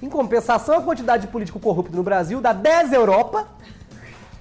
Em 0.00 0.08
compensação, 0.08 0.78
a 0.78 0.80
quantidade 0.80 1.26
de 1.26 1.32
político 1.32 1.58
corrupto 1.58 1.96
no 1.96 2.04
Brasil 2.04 2.40
dá 2.40 2.52
10 2.52 2.92
Europa 2.92 3.48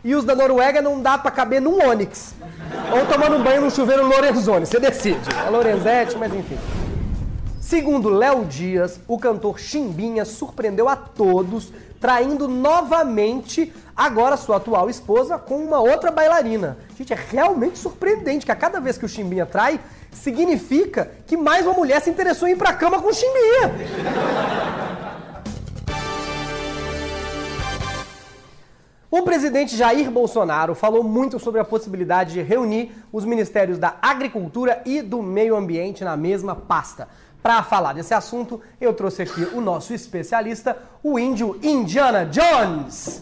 e 0.03 0.13
os 0.13 0.23
da 0.23 0.35
Noruega 0.35 0.83
não 0.83 1.01
dá 1.01 1.17
pra 1.17 1.31
caber 1.31 1.59
num 1.59 1.83
Onix. 1.89 2.35
Ou 2.91 3.07
tomando 3.07 3.43
banho 3.43 3.61
no 3.61 3.71
chuveiro 3.71 4.05
Lorenzoni, 4.05 4.67
você 4.67 4.79
decide. 4.79 5.35
É 5.47 5.49
Lorenzetti, 5.49 6.15
mas 6.15 6.31
enfim. 6.31 6.59
Segundo 7.73 8.07
Léo 8.07 8.45
Dias, 8.45 8.99
o 9.07 9.17
cantor 9.17 9.59
Chimbinha 9.59 10.25
surpreendeu 10.25 10.87
a 10.87 10.95
todos, 10.95 11.73
traindo 11.99 12.47
novamente 12.47 13.73
agora 13.95 14.37
sua 14.37 14.57
atual 14.57 14.91
esposa 14.91 15.39
com 15.39 15.57
uma 15.57 15.79
outra 15.79 16.11
bailarina. 16.11 16.77
Gente, 16.95 17.13
é 17.13 17.17
realmente 17.31 17.79
surpreendente 17.79 18.45
que 18.45 18.51
a 18.51 18.55
cada 18.55 18.79
vez 18.79 18.95
que 18.95 19.05
o 19.05 19.09
Chimbinha 19.09 19.47
trai, 19.47 19.79
significa 20.11 21.13
que 21.25 21.35
mais 21.35 21.65
uma 21.65 21.73
mulher 21.73 21.99
se 21.99 22.11
interessou 22.11 22.47
em 22.47 22.51
ir 22.51 22.57
pra 22.57 22.73
cama 22.73 23.01
com 23.01 23.09
o 23.09 23.11
Chimbinha. 23.11 23.73
O 29.09 29.23
presidente 29.23 29.75
Jair 29.75 30.11
Bolsonaro 30.11 30.75
falou 30.75 31.03
muito 31.03 31.39
sobre 31.39 31.59
a 31.59 31.65
possibilidade 31.65 32.33
de 32.33 32.41
reunir 32.43 32.91
os 33.11 33.25
ministérios 33.25 33.79
da 33.79 33.95
Agricultura 33.99 34.81
e 34.85 35.01
do 35.01 35.23
Meio 35.23 35.55
Ambiente 35.55 36.03
na 36.03 36.15
mesma 36.15 36.55
pasta. 36.55 37.07
Para 37.43 37.61
falar 37.61 37.91
desse 37.93 38.13
assunto, 38.13 38.61
eu 38.79 38.93
trouxe 38.93 39.21
aqui 39.21 39.43
o 39.53 39.59
nosso 39.59 39.93
especialista, 39.93 40.77
o 41.03 41.19
índio 41.19 41.59
Indiana 41.61 42.25
Jones. 42.25 43.21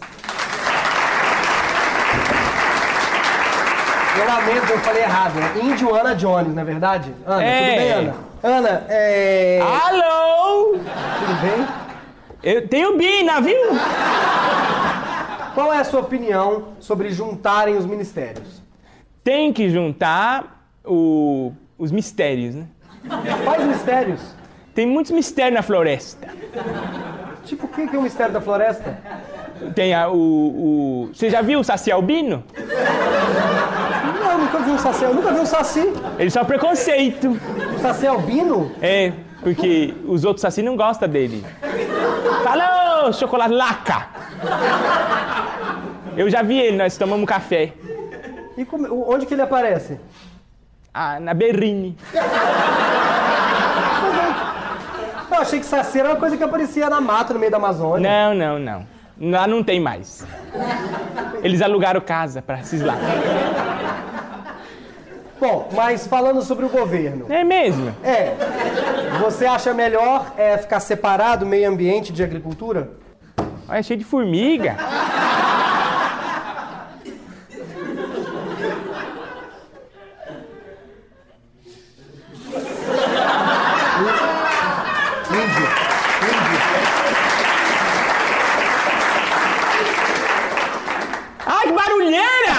Eu 4.20 4.26
lamento, 4.28 4.72
eu 4.72 4.80
falei 4.80 5.02
errado, 5.04 5.34
né? 5.40 5.54
Índio 5.64 5.96
Ana 5.96 6.14
Jones, 6.14 6.54
não 6.54 6.62
é 6.62 6.66
verdade? 6.66 7.16
Ana, 7.26 7.44
É. 7.44 7.58
tudo 7.66 7.78
bem, 7.80 7.92
Ana? 7.92 8.16
Ana, 8.44 8.86
é... 8.90 9.60
Alô? 9.62 10.74
Tudo 10.74 11.42
bem? 11.42 11.68
Eu 12.44 12.68
tenho 12.68 12.98
Bina, 12.98 13.42
viu? 13.42 13.58
Qual 15.56 15.74
é 15.74 15.80
a 15.80 15.84
sua 15.84 16.02
opinião 16.02 16.70
sobre 16.80 17.10
juntarem 17.12 17.76
os 17.76 17.86
ministérios? 17.88 18.62
Tem 19.24 19.52
que 19.52 19.70
juntar 19.70 20.64
o- 20.86 21.52
os 21.78 21.92
mistérios, 21.92 22.56
né? 22.56 22.68
Quais 23.44 23.66
mistérios? 23.66 24.22
Tem 24.74 24.86
muitos 24.86 25.12
mistérios 25.12 25.54
na 25.56 25.62
floresta. 25.62 26.28
Tipo, 27.44 27.66
o 27.66 27.70
que 27.70 27.96
é 27.96 28.00
o 28.00 28.02
mistério 28.02 28.32
da 28.34 28.40
floresta? 28.42 28.98
Tem 29.76 29.94
a, 29.94 30.08
o, 30.10 30.16
o- 30.16 31.10
Você 31.14 31.30
já 31.30 31.42
viu 31.42 31.60
o 31.60 31.64
Saci 31.64 31.92
Albino? 31.92 32.44
Não, 34.20 34.38
nunca 34.38 34.60
vi 34.60 34.72
um 34.72 34.78
saci. 34.78 35.04
Eu 35.04 35.14
nunca 35.14 35.32
vi 35.34 35.40
um 35.40 35.46
saci. 35.46 35.94
Ele 36.18 36.30
só 36.30 36.44
preconceito. 36.44 37.28
Um 37.30 37.80
saci 37.80 38.08
albino? 38.08 38.72
É, 38.82 39.12
porque 39.42 39.94
os 40.08 40.24
outros 40.24 40.42
Saci 40.42 40.62
não 40.62 40.76
gostam 40.78 41.10
dele. 41.10 41.44
Falou, 42.44 43.12
chocolate 43.14 43.54
laca! 43.54 44.08
Eu 46.16 46.30
já 46.30 46.42
vi 46.42 46.60
ele, 46.60 46.78
nós 46.78 46.98
tomamos 46.98 47.28
café. 47.28 47.74
E 48.58 48.64
como- 48.66 49.10
onde 49.12 49.26
que 49.26 49.34
ele 49.34 49.42
aparece? 49.42 50.00
Ah, 50.94 51.20
na 51.20 51.34
Berrine. 51.34 51.98
Eu 55.32 55.38
achei 55.38 55.60
que 55.60 55.66
saci 55.66 56.00
era 56.00 56.10
uma 56.10 56.18
coisa 56.18 56.36
que 56.36 56.44
aparecia 56.44 56.90
na 56.90 57.00
mata, 57.00 57.34
no 57.34 57.40
meio 57.40 57.52
da 57.52 57.58
Amazônia. 57.58 58.10
Não, 58.10 58.36
não, 58.36 58.60
não. 58.60 58.88
Lá 59.32 59.48
não 59.48 59.64
tem 59.64 59.80
mais. 59.80 60.26
Eles 61.42 61.62
alugaram 61.62 62.02
casa 62.02 62.42
pra 62.42 62.62
cislar. 62.64 62.98
Bom, 65.40 65.70
mas 65.74 66.06
falando 66.06 66.42
sobre 66.42 66.66
o 66.66 66.70
governo. 66.70 67.26
É 67.30 67.44
mesmo? 67.44 67.96
É, 68.04 68.36
você 69.22 69.46
acha 69.46 69.74
melhor 69.74 70.34
é, 70.38 70.58
ficar 70.58 70.80
separado 70.80 71.46
meio 71.46 71.70
ambiente 71.70 72.12
de 72.12 72.24
agricultura? 72.24 72.92
Olha, 73.68 73.80
é 73.80 73.84
cheio 73.84 73.98
de 73.98 74.06
formiga. 74.06 74.76
Índio. 85.32 85.68
Índio. 86.28 86.60
Ai, 91.46 91.61
que 91.72 91.76
barulheira! 91.76 92.54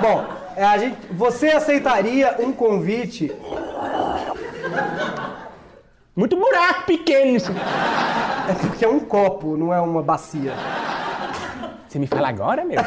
Bom, 0.00 0.26
é, 0.56 0.64
a 0.64 0.78
gente, 0.78 0.96
você 1.12 1.48
aceitaria 1.48 2.36
um 2.38 2.52
convite? 2.52 3.32
Muito 6.14 6.36
buraco 6.36 6.86
pequeno 6.86 7.36
isso. 7.36 7.52
É 8.48 8.52
porque 8.54 8.84
é 8.84 8.88
um 8.88 9.00
copo, 9.00 9.56
não 9.56 9.74
é 9.74 9.80
uma 9.80 10.02
bacia. 10.02 10.52
Você 11.88 11.98
me 11.98 12.06
fala 12.06 12.28
agora, 12.28 12.64
meu? 12.64 12.80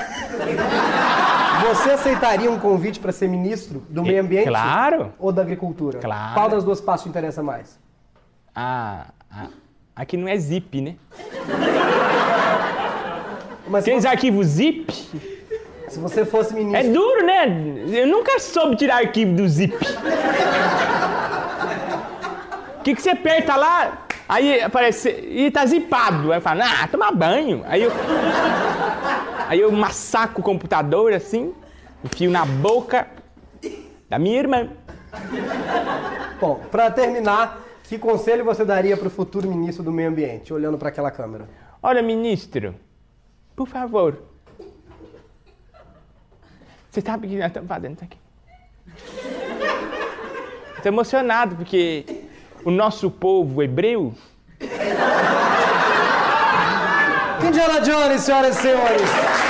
Você 1.67 1.91
aceitaria 1.91 2.49
um 2.49 2.59
convite 2.59 2.99
para 2.99 3.11
ser 3.11 3.27
ministro 3.27 3.83
do 3.89 4.03
meio 4.03 4.21
ambiente? 4.21 4.47
Claro. 4.47 5.13
Ou 5.19 5.31
da 5.31 5.41
agricultura? 5.41 5.99
Claro. 5.99 6.33
Qual 6.33 6.49
das 6.49 6.63
duas 6.63 6.79
partes 6.79 7.03
te 7.03 7.09
interessa 7.09 7.43
mais? 7.43 7.79
Ah, 8.55 9.07
ah, 9.31 9.47
aqui 9.95 10.15
não 10.15 10.27
é 10.27 10.37
zip, 10.37 10.79
né? 10.81 10.95
Mas 13.67 13.84
Aqueles 13.84 14.04
você, 14.04 14.08
arquivos 14.10 14.47
zip 14.47 14.93
se 15.93 15.99
você 15.99 16.26
fosse 16.26 16.54
é 16.54 16.58
ministro. 16.58 16.93
duro, 16.93 17.26
né? 17.26 17.45
Eu 17.88 18.08
nunca 18.08 18.39
soube 18.39 18.76
tirar 18.76 18.97
arquivo 18.97 19.36
do 19.36 19.47
zip. 19.47 19.76
O 22.80 22.84
que, 22.84 22.95
que 22.95 23.02
você 23.02 23.12
aperta 23.12 23.56
lá? 23.56 24.06
Aí 24.28 24.62
aparece. 24.62 25.10
E 25.10 25.52
tá 25.52 25.65
zipado. 25.65 26.32
Aí 26.32 26.38
eu 26.38 26.41
falo, 26.41 26.62
ah, 26.63 26.88
tomar 26.88 27.12
banho. 27.12 27.63
Aí 27.67 27.84
eu. 27.84 27.91
Aí 29.47 29.60
eu 29.60 29.71
massaco 29.71 30.41
o 30.41 30.43
computador 30.43 31.13
assim, 31.13 31.54
enfio 32.04 32.32
na 32.32 32.43
boca 32.45 33.08
da 34.10 34.17
minha 34.17 34.39
irmã. 34.39 34.69
Bom, 36.39 36.60
para 36.71 36.89
terminar, 36.89 37.62
que 37.84 37.99
conselho 37.99 38.43
você 38.43 38.65
daria 38.65 38.97
para 38.97 39.08
o 39.08 39.12
futuro 39.12 39.47
ministro 39.47 39.84
do 39.84 39.91
meio 39.91 40.10
ambiente, 40.10 40.52
olhando 40.52 40.78
para 40.78 40.89
aquela 40.89 41.12
câmera? 41.12 41.47
Olha, 41.82 42.02
ministro, 42.02 42.73
por 43.55 43.67
favor. 43.67 44.21
Você 46.89 47.01
sabe 47.01 47.27
o 47.27 47.29
que 47.29 47.37
nós 47.37 47.47
estamos 47.47 47.67
fazendo 47.67 47.97
aqui? 48.03 48.17
Estou 50.77 50.91
emocionado 50.91 51.55
porque 51.55 52.05
o 52.63 52.71
nosso 52.71 53.09
povo 53.09 53.63
hebreu 53.63 54.13
Indiana 57.45 57.81
Jones, 57.81 58.21
senhoras 58.21 58.57
e 58.57 58.61
senhores! 58.61 59.42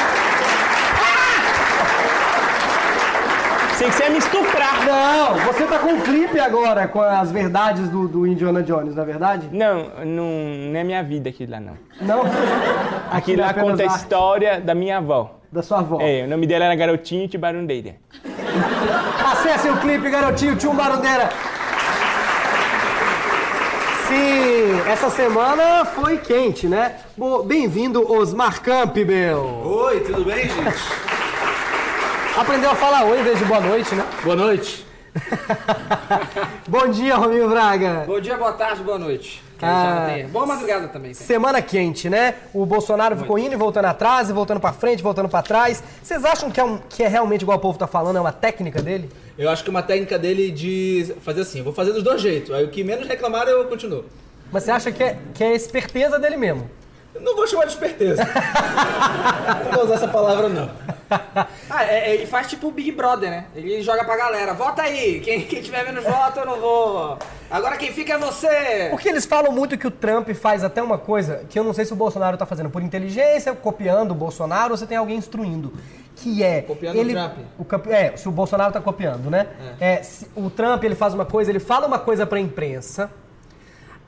Sei 3.77 3.87
que 3.87 3.95
você 3.95 4.03
ia 4.03 4.09
me 4.11 4.19
estuprar. 4.19 4.85
Não, 4.85 5.35
você 5.45 5.65
tá 5.65 5.79
com 5.79 5.87
um 5.87 6.01
clipe 6.01 6.39
agora 6.39 6.87
com 6.87 7.01
as 7.01 7.31
verdades 7.31 7.89
do, 7.89 8.07
do 8.07 8.27
Indiana 8.27 8.61
Jones, 8.61 8.95
não 8.95 9.03
é 9.03 9.05
verdade? 9.05 9.49
Não, 9.51 9.89
não, 10.05 10.29
não 10.71 10.79
é 10.79 10.83
minha 10.83 11.03
vida 11.03 11.29
aquilo 11.29 11.51
lá, 11.53 11.59
não. 11.59 11.77
Não? 11.99 12.23
Aquilo 13.11 13.41
lá 13.41 13.49
é 13.49 13.53
conta 13.53 13.83
a 13.83 13.85
história 13.87 14.61
da 14.61 14.75
minha 14.75 14.97
avó. 14.97 15.39
Da 15.51 15.63
sua 15.63 15.79
avó. 15.79 15.99
É, 16.01 16.23
o 16.23 16.27
nome 16.27 16.45
dela 16.45 16.65
era 16.65 16.75
Garotinho 16.75 17.27
de 17.27 17.37
Barundeira. 17.37 17.95
Acesse 19.31 19.69
o 19.69 19.77
clipe, 19.77 20.09
garotinho, 20.09 20.55
Tio 20.55 20.73
Barundeira. 20.73 21.29
Sim, 24.07 24.91
essa 24.91 25.09
semana 25.09 25.85
foi 25.85 26.17
quente, 26.17 26.67
né? 26.67 26.95
Bem-vindo, 27.45 28.11
Osmar 28.11 28.61
Campbell. 28.61 29.61
Oi, 29.63 29.99
tudo 30.01 30.25
bem, 30.25 30.47
gente? 30.49 31.12
Aprendeu 32.37 32.71
a 32.71 32.75
falar 32.75 33.05
oi 33.05 33.19
em 33.19 33.23
vez 33.23 33.37
de 33.39 33.45
boa 33.45 33.59
noite, 33.61 33.93
né? 33.95 34.05
Boa 34.23 34.35
noite. 34.35 34.85
Bom 36.67 36.87
dia, 36.87 37.15
Rominho 37.15 37.47
Braga. 37.49 38.03
Bom 38.07 38.19
dia, 38.19 38.35
boa 38.35 38.53
tarde, 38.53 38.81
boa 38.81 38.97
noite. 38.97 39.43
Que 39.59 39.65
Ah. 39.65 39.83
já 39.83 39.99
não 39.99 40.13
tem. 40.15 40.27
Boa 40.27 40.45
madrugada 40.45 40.87
também. 40.87 41.11
tem. 41.11 41.25
Semana 41.25 41.61
quente, 41.61 42.09
né? 42.09 42.33
O 42.53 42.65
Bolsonaro 42.65 43.15
ficou 43.15 43.37
indo 43.37 43.53
e 43.53 43.55
voltando 43.55 43.85
atrás, 43.85 44.29
e 44.29 44.33
voltando 44.33 44.59
pra 44.59 44.73
frente, 44.73 45.03
voltando 45.03 45.29
pra 45.29 45.43
trás. 45.43 45.83
Vocês 46.01 46.25
acham 46.25 46.49
que 46.49 46.59
é, 46.59 46.63
um- 46.63 46.79
que 46.89 47.03
é 47.03 47.07
realmente 47.07 47.43
igual 47.43 47.57
o 47.59 47.61
povo 47.61 47.77
tá 47.77 47.85
falando, 47.85 48.17
é 48.17 48.21
uma 48.21 48.31
técnica 48.31 48.81
dele? 48.81 49.09
Eu 49.37 49.49
acho 49.49 49.63
que 49.63 49.69
é 49.69 49.71
uma 49.71 49.83
técnica 49.83 50.17
dele 50.17 50.49
de 50.51 51.13
fazer 51.21 51.41
assim, 51.41 51.59
eu 51.59 51.63
vou 51.63 51.73
fazer 51.73 51.91
dos 51.93 52.01
dois 52.03 52.19
jeitos. 52.21 52.51
Aí 52.53 52.63
o 52.65 52.69
que 52.69 52.83
menos 52.83 53.07
reclamar 53.07 53.47
eu 53.47 53.63
continuo. 53.65 54.05
Mas 54.51 54.63
você 54.63 54.71
acha 54.71 54.91
que 54.91 55.03
é, 55.03 55.17
que 55.33 55.43
é 55.43 55.53
esperteza 55.53 56.17
dele 56.19 56.37
mesmo? 56.37 56.69
Não 57.21 57.35
vou 57.35 57.45
chamar 57.45 57.65
de 57.65 57.71
esperteza. 57.73 58.23
não 59.65 59.71
vou 59.71 59.83
usar 59.85 59.93
essa 59.95 60.07
palavra 60.07 60.49
não. 60.49 60.69
Ah, 61.69 61.83
é- 61.85 62.09
é- 62.11 62.13
ele 62.15 62.25
faz 62.27 62.47
tipo 62.47 62.67
o 62.67 62.71
Big 62.71 62.91
Brother, 62.91 63.29
né? 63.29 63.45
Ele 63.55 63.81
joga 63.81 64.03
pra 64.03 64.15
galera, 64.17 64.53
vota 64.53 64.81
aí, 64.81 65.19
quem, 65.19 65.41
quem 65.41 65.61
tiver 65.61 65.83
menos 65.85 66.03
voto 66.03 66.39
eu 66.39 66.45
não 66.45 66.59
vou. 66.59 67.17
Agora 67.49 67.77
quem 67.77 67.91
fica 67.91 68.13
é 68.13 68.17
você. 68.17 68.87
Porque 68.89 69.07
eles 69.09 69.25
falam 69.25 69.51
muito 69.51 69.77
que 69.77 69.85
o 69.87 69.91
Trump 69.91 70.29
faz 70.31 70.63
até 70.63 70.81
uma 70.81 70.97
coisa 70.97 71.45
que 71.49 71.57
eu 71.59 71.63
não 71.63 71.73
sei 71.73 71.85
se 71.85 71.93
o 71.93 71.95
Bolsonaro 71.95 72.37
tá 72.37 72.45
fazendo 72.45 72.69
por 72.69 72.81
inteligência, 72.81 73.53
copiando 73.53 74.11
o 74.11 74.15
Bolsonaro, 74.15 74.71
ou 74.71 74.77
se 74.77 74.87
tem 74.87 74.97
alguém 74.97 75.17
instruindo. 75.17 75.73
Que 76.15 76.43
é. 76.43 76.61
Copiando 76.61 76.95
ele, 76.95 77.13
o 77.57 77.65
Trump. 77.65 77.87
o 77.87 77.91
é, 77.91 78.15
se 78.15 78.27
o 78.29 78.31
Bolsonaro 78.31 78.71
tá 78.71 78.79
copiando, 78.81 79.29
né? 79.29 79.47
É, 79.79 80.03
se 80.03 80.27
o 80.35 80.49
Trump 80.49 80.83
ele 80.83 80.95
faz 80.95 81.13
uma 81.13 81.25
coisa, 81.25 81.51
ele 81.51 81.59
fala 81.59 81.87
uma 81.87 81.99
coisa 81.99 82.25
pra 82.25 82.39
imprensa. 82.39 83.09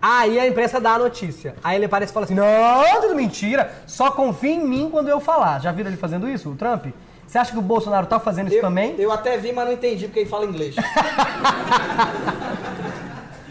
Aí 0.08 0.39
a 0.39 0.48
imprensa 0.48 0.80
dá 0.80 0.94
a 0.94 1.00
notícia. 1.00 1.56
Aí 1.63 1.78
ele 1.78 1.86
aparece 1.86 2.12
e 2.12 2.13
fala 2.13 2.26
assim: 2.26 2.36
Não, 2.36 3.02
tudo 3.02 3.15
mentira, 3.15 3.74
só 3.88 4.12
confia 4.12 4.52
em 4.52 4.63
mim 4.63 4.88
quando 4.91 5.08
eu 5.10 5.20
falar. 5.20 5.60
Já 5.60 5.72
viram 5.72 5.89
ele 5.89 5.98
fazendo 5.98 6.30
isso, 6.30 6.52
o 6.52 6.56
Trump? 6.56 6.86
Você 7.26 7.39
acha 7.39 7.52
que 7.52 7.58
o 7.58 7.62
Bolsonaro 7.62 8.06
tá 8.06 8.20
fazendo 8.20 8.50
isso 8.50 8.58
Eu, 8.58 8.62
também? 8.62 8.94
eu 9.00 9.12
até 9.12 9.36
vi, 9.36 9.52
mas 9.52 9.65
não 9.65 9.74
entendi 9.74 10.06
porque 10.06 10.20
ele 10.20 10.30
fala 10.30 10.46
inglês. 10.46 10.76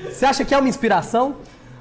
Você 0.08 0.24
acha 0.24 0.44
que 0.44 0.54
é 0.54 0.58
uma 0.58 0.68
inspiração? 0.68 1.34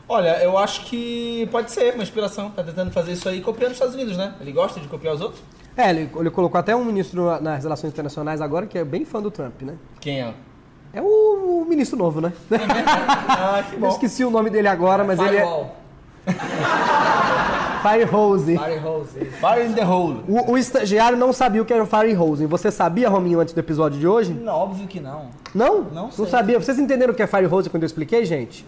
Olha, 0.09 0.41
eu 0.43 0.57
acho 0.57 0.85
que 0.85 1.47
pode 1.51 1.71
ser 1.71 1.93
uma 1.93 2.01
inspiração. 2.01 2.49
Tá 2.49 2.63
tentando 2.63 2.89
fazer 2.89 3.11
isso 3.11 3.29
aí 3.29 3.41
copiando 3.41 3.73
os 3.73 3.75
Estados 3.75 3.93
Unidos, 3.93 4.17
né? 4.17 4.33
Ele 4.41 4.51
gosta 4.51 4.79
de 4.79 4.87
copiar 4.87 5.13
os 5.13 5.21
outros? 5.21 5.39
É, 5.77 5.91
ele, 5.91 6.09
ele 6.15 6.31
colocou 6.31 6.59
até 6.59 6.75
um 6.75 6.83
ministro 6.83 7.39
nas 7.39 7.63
relações 7.63 7.93
internacionais 7.93 8.41
agora 8.41 8.65
que 8.65 8.79
é 8.79 8.83
bem 8.83 9.05
fã 9.05 9.21
do 9.21 9.29
Trump, 9.29 9.61
né? 9.61 9.75
Quem 10.01 10.21
é? 10.21 10.33
É 10.93 11.01
o, 11.01 11.61
o 11.63 11.65
ministro 11.67 11.97
novo, 11.97 12.21
né? 12.21 12.31
Ah, 13.27 13.63
que 13.69 13.81
Eu 13.81 13.89
esqueci 13.89 14.23
o 14.23 14.29
nome 14.29 14.49
dele 14.49 14.67
agora, 14.67 15.03
mas 15.03 15.19
ele 15.19 15.37
é. 15.37 15.45
Fire 17.81 18.05
hose. 18.15 18.57
Fire 18.57 18.79
hose. 18.85 19.19
Fire 19.19 19.67
in 19.67 19.73
the 19.73 19.83
hole. 19.85 20.23
O, 20.27 20.51
o 20.53 20.57
estagiário 20.57 21.17
não 21.17 21.33
sabia 21.33 21.61
o 21.61 21.65
que 21.65 21.73
era 21.73 21.83
o 21.83 21.87
fire 21.87 22.15
hose. 22.15 22.45
Você 22.45 22.71
sabia, 22.71 23.09
Rominho, 23.09 23.39
antes 23.39 23.53
do 23.53 23.59
episódio 23.59 23.99
de 23.99 24.07
hoje? 24.07 24.33
Não, 24.33 24.53
óbvio 24.53 24.87
que 24.87 24.99
não. 24.99 25.27
Não? 25.53 25.81
Não 25.91 26.11
sei. 26.11 26.25
sabia. 26.27 26.59
Vocês 26.59 26.79
entenderam 26.79 27.13
o 27.13 27.15
que 27.15 27.23
é 27.23 27.27
fire 27.27 27.47
hose 27.47 27.69
quando 27.69 27.83
eu 27.83 27.87
expliquei, 27.87 28.23
gente? 28.25 28.65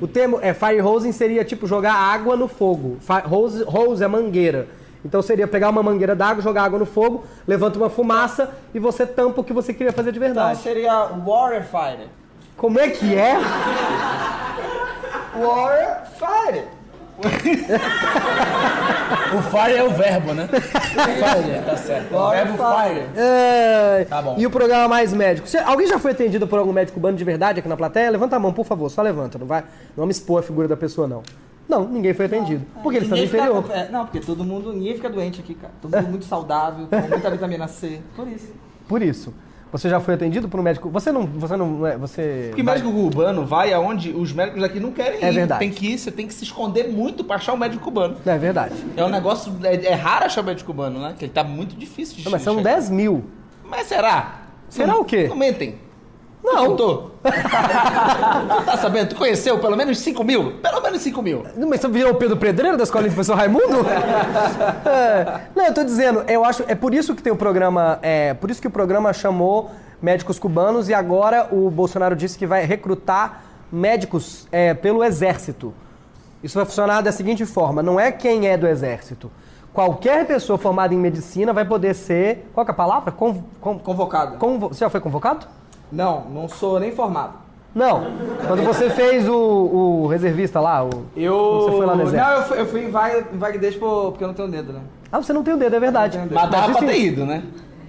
O 0.00 0.06
termo 0.06 0.38
é 0.40 0.54
fire 0.54 0.80
hosing 0.80 1.10
seria 1.12 1.44
tipo 1.44 1.66
jogar 1.66 1.92
água 1.94 2.36
no 2.36 2.46
fogo. 2.46 2.98
Fi- 3.00 3.24
Hose, 3.28 3.64
hose 3.66 4.02
é 4.04 4.06
mangueira. 4.06 4.68
Então 5.04 5.22
seria 5.22 5.46
pegar 5.46 5.68
uma 5.70 5.82
mangueira 5.82 6.14
d'água, 6.16 6.42
jogar 6.42 6.64
água 6.64 6.78
no 6.78 6.86
fogo, 6.86 7.24
levanta 7.46 7.78
uma 7.78 7.88
fumaça 7.90 8.50
e 8.74 8.78
você 8.78 9.06
tampa 9.06 9.40
o 9.40 9.44
que 9.44 9.52
você 9.52 9.72
queria 9.72 9.92
fazer 9.92 10.10
de 10.12 10.18
Então 10.18 10.28
verdade. 10.34 10.58
seria 10.60 11.04
Warrior 11.24 11.62
Fighter. 11.62 12.08
Como 12.56 12.78
é 12.80 12.88
que 12.90 13.14
é? 13.14 13.36
Warrior 15.38 15.96
Fighter. 16.18 16.64
O 19.36 19.42
fire 19.42 19.76
é 19.76 19.82
o 19.84 19.90
verbo, 19.90 20.32
né? 20.32 20.48
Fire, 20.48 21.62
tá 21.64 21.76
certo. 21.76 22.14
O 22.14 22.30
verbo 22.30 22.52
fire. 22.56 23.06
É, 23.16 24.06
Tá 24.08 24.22
bom. 24.22 24.34
E 24.38 24.46
o 24.46 24.50
programa 24.50 24.88
mais 24.88 25.12
médico. 25.12 25.46
Você- 25.48 25.58
alguém 25.58 25.86
já 25.86 25.98
foi 25.98 26.12
atendido 26.12 26.46
por 26.46 26.58
algum 26.58 26.72
médico 26.72 26.94
cubano 26.94 27.16
de 27.16 27.24
verdade 27.24 27.60
aqui 27.60 27.68
na 27.68 27.76
plateia? 27.76 28.10
Levanta 28.10 28.36
a 28.36 28.38
mão, 28.38 28.52
por 28.52 28.64
favor, 28.64 28.88
só 28.90 29.02
levanta. 29.02 29.38
Não 29.38 29.46
vai, 29.46 29.60
não 29.62 29.68
vamos 29.96 30.16
expor 30.16 30.40
a 30.40 30.42
figura 30.42 30.66
da 30.68 30.76
pessoa, 30.76 31.06
não. 31.06 31.22
Não, 31.68 31.86
ninguém 31.86 32.14
foi 32.14 32.26
atendido. 32.26 32.64
Porque 32.82 32.98
eles 32.98 33.06
estão 33.08 33.18
no 33.18 33.24
interior. 33.24 33.62
fica- 33.62 33.74
é, 33.76 33.88
não, 33.90 34.04
porque 34.06 34.20
todo 34.20 34.42
mundo, 34.42 34.72
ninguém 34.72 34.94
fica 34.94 35.10
doente 35.10 35.40
aqui, 35.40 35.54
cara. 35.54 35.72
Todo 35.82 35.94
mundo 35.96 36.08
muito 36.10 36.24
saudável, 36.24 36.86
com 36.86 36.96
muita 37.08 37.30
vitamina 37.30 37.68
C. 37.68 38.00
Por 38.16 38.26
isso. 38.28 38.52
Por 38.88 39.02
isso. 39.02 39.34
Você 39.70 39.86
já 39.90 40.00
foi 40.00 40.14
atendido 40.14 40.48
por 40.48 40.58
um 40.58 40.62
médico? 40.62 40.88
Você 40.88 41.12
não. 41.12 41.26
Você 41.26 41.54
não. 41.54 41.86
é, 41.86 41.98
Você. 41.98 42.46
Porque 42.48 42.62
vai- 42.62 42.76
médico 42.78 42.90
cubano 42.90 43.44
vai 43.44 43.70
aonde 43.74 44.12
os 44.12 44.32
médicos 44.32 44.62
daqui 44.62 44.80
não 44.80 44.92
querem 44.92 45.22
É 45.22 45.30
ir. 45.30 45.34
verdade. 45.34 45.58
Tem 45.58 45.70
que 45.70 45.88
ir, 45.92 45.98
você 45.98 46.10
tem 46.10 46.26
que 46.26 46.32
se 46.32 46.42
esconder 46.42 46.88
muito 46.88 47.22
pra 47.22 47.36
achar 47.36 47.52
um 47.52 47.58
médico 47.58 47.84
cubano. 47.84 48.16
É 48.24 48.38
verdade. 48.38 48.74
É 48.96 49.04
um 49.04 49.10
negócio. 49.10 49.52
É, 49.62 49.74
é 49.88 49.92
raro 49.92 50.24
achar 50.24 50.40
um 50.40 50.44
médico 50.46 50.68
cubano, 50.72 50.98
né? 51.00 51.14
Que 51.18 51.26
ele 51.26 51.32
tá 51.32 51.44
muito 51.44 51.76
difícil 51.76 52.16
de 52.16 52.24
Não, 52.24 52.32
mas 52.32 52.40
são 52.40 52.56
chegar. 52.56 52.70
10 52.76 52.88
mil. 52.88 53.24
Mas 53.68 53.88
será? 53.88 54.40
Será 54.70 54.94
Não- 54.94 55.02
o 55.02 55.04
quê? 55.04 55.28
Não 55.28 55.36
mentem. 55.36 55.74
Não. 56.54 56.64
Tu 56.68 56.76
tô. 56.76 56.96
tu 56.98 58.64
tá 58.64 58.76
sabendo? 58.80 59.08
Tu 59.10 59.16
conheceu 59.16 59.58
pelo 59.58 59.76
menos 59.76 59.98
5 59.98 60.24
mil? 60.24 60.52
Pelo 60.62 60.80
menos 60.80 61.02
5 61.02 61.22
mil. 61.22 61.44
Não, 61.56 61.68
Mas 61.68 61.80
você 61.80 61.88
virou 61.88 62.12
o 62.12 62.14
Pedro 62.14 62.36
Pedreiro 62.36 62.76
da 62.76 62.84
escola 62.84 63.04
do 63.04 63.08
professor 63.12 63.36
Raimundo? 63.36 63.78
É. 64.88 65.40
Não, 65.54 65.64
eu 65.66 65.74
tô 65.74 65.84
dizendo, 65.84 66.24
eu 66.28 66.44
acho. 66.44 66.64
É 66.66 66.74
por 66.74 66.94
isso 66.94 67.14
que 67.14 67.22
tem 67.22 67.32
o 67.32 67.36
programa. 67.36 67.98
É, 68.02 68.34
por 68.34 68.50
isso 68.50 68.60
que 68.60 68.66
o 68.68 68.70
programa 68.70 69.12
chamou 69.12 69.70
médicos 70.00 70.38
cubanos 70.38 70.88
e 70.88 70.94
agora 70.94 71.48
o 71.52 71.70
Bolsonaro 71.70 72.16
disse 72.16 72.38
que 72.38 72.46
vai 72.46 72.64
recrutar 72.64 73.42
médicos 73.70 74.46
é, 74.50 74.72
pelo 74.74 75.04
exército. 75.04 75.74
Isso 76.42 76.56
vai 76.56 76.64
funcionar 76.64 77.02
da 77.02 77.12
seguinte 77.12 77.44
forma: 77.44 77.82
não 77.82 77.98
é 78.00 78.10
quem 78.12 78.48
é 78.48 78.56
do 78.56 78.66
exército. 78.66 79.30
Qualquer 79.72 80.26
pessoa 80.26 80.56
formada 80.58 80.94
em 80.94 80.98
medicina 80.98 81.52
vai 81.52 81.64
poder 81.64 81.94
ser. 81.94 82.48
Qual 82.54 82.64
que 82.64 82.70
é 82.70 82.74
a 82.74 82.76
palavra? 82.76 83.12
Con, 83.12 83.42
con- 83.60 83.78
Convocado. 83.78 84.36
convo- 84.38 84.68
você 84.68 84.80
já 84.80 84.90
foi 84.90 85.00
convocado? 85.00 85.46
Não, 85.90 86.24
não 86.30 86.48
sou 86.48 86.78
nem 86.78 86.92
formado. 86.92 87.34
Não. 87.74 88.06
Quando 88.46 88.64
você 88.64 88.90
fez 88.90 89.28
o, 89.28 89.34
o 89.34 90.06
reservista 90.06 90.60
lá, 90.60 90.84
o. 90.84 91.06
Eu. 91.16 91.60
Você 91.62 91.76
foi 91.76 91.86
lá 91.86 91.94
no 91.94 92.02
exército. 92.02 92.30
Não, 92.30 92.36
eu 92.36 92.42
fui, 92.44 92.60
eu 92.60 92.66
fui 92.66 92.84
em 92.84 92.90
vaga, 92.90 93.26
porque 94.10 94.24
eu 94.24 94.28
não 94.28 94.34
tenho 94.34 94.48
dedo, 94.48 94.72
né? 94.72 94.80
Ah, 95.12 95.22
você 95.22 95.32
não 95.32 95.42
tem 95.42 95.54
o 95.54 95.56
dedo, 95.56 95.76
é 95.76 95.80
verdade. 95.80 96.18
Mas 96.30 96.50
dava 96.50 96.72
pra 96.72 96.86
ter 96.86 96.98
ido, 96.98 97.24
né? 97.24 97.42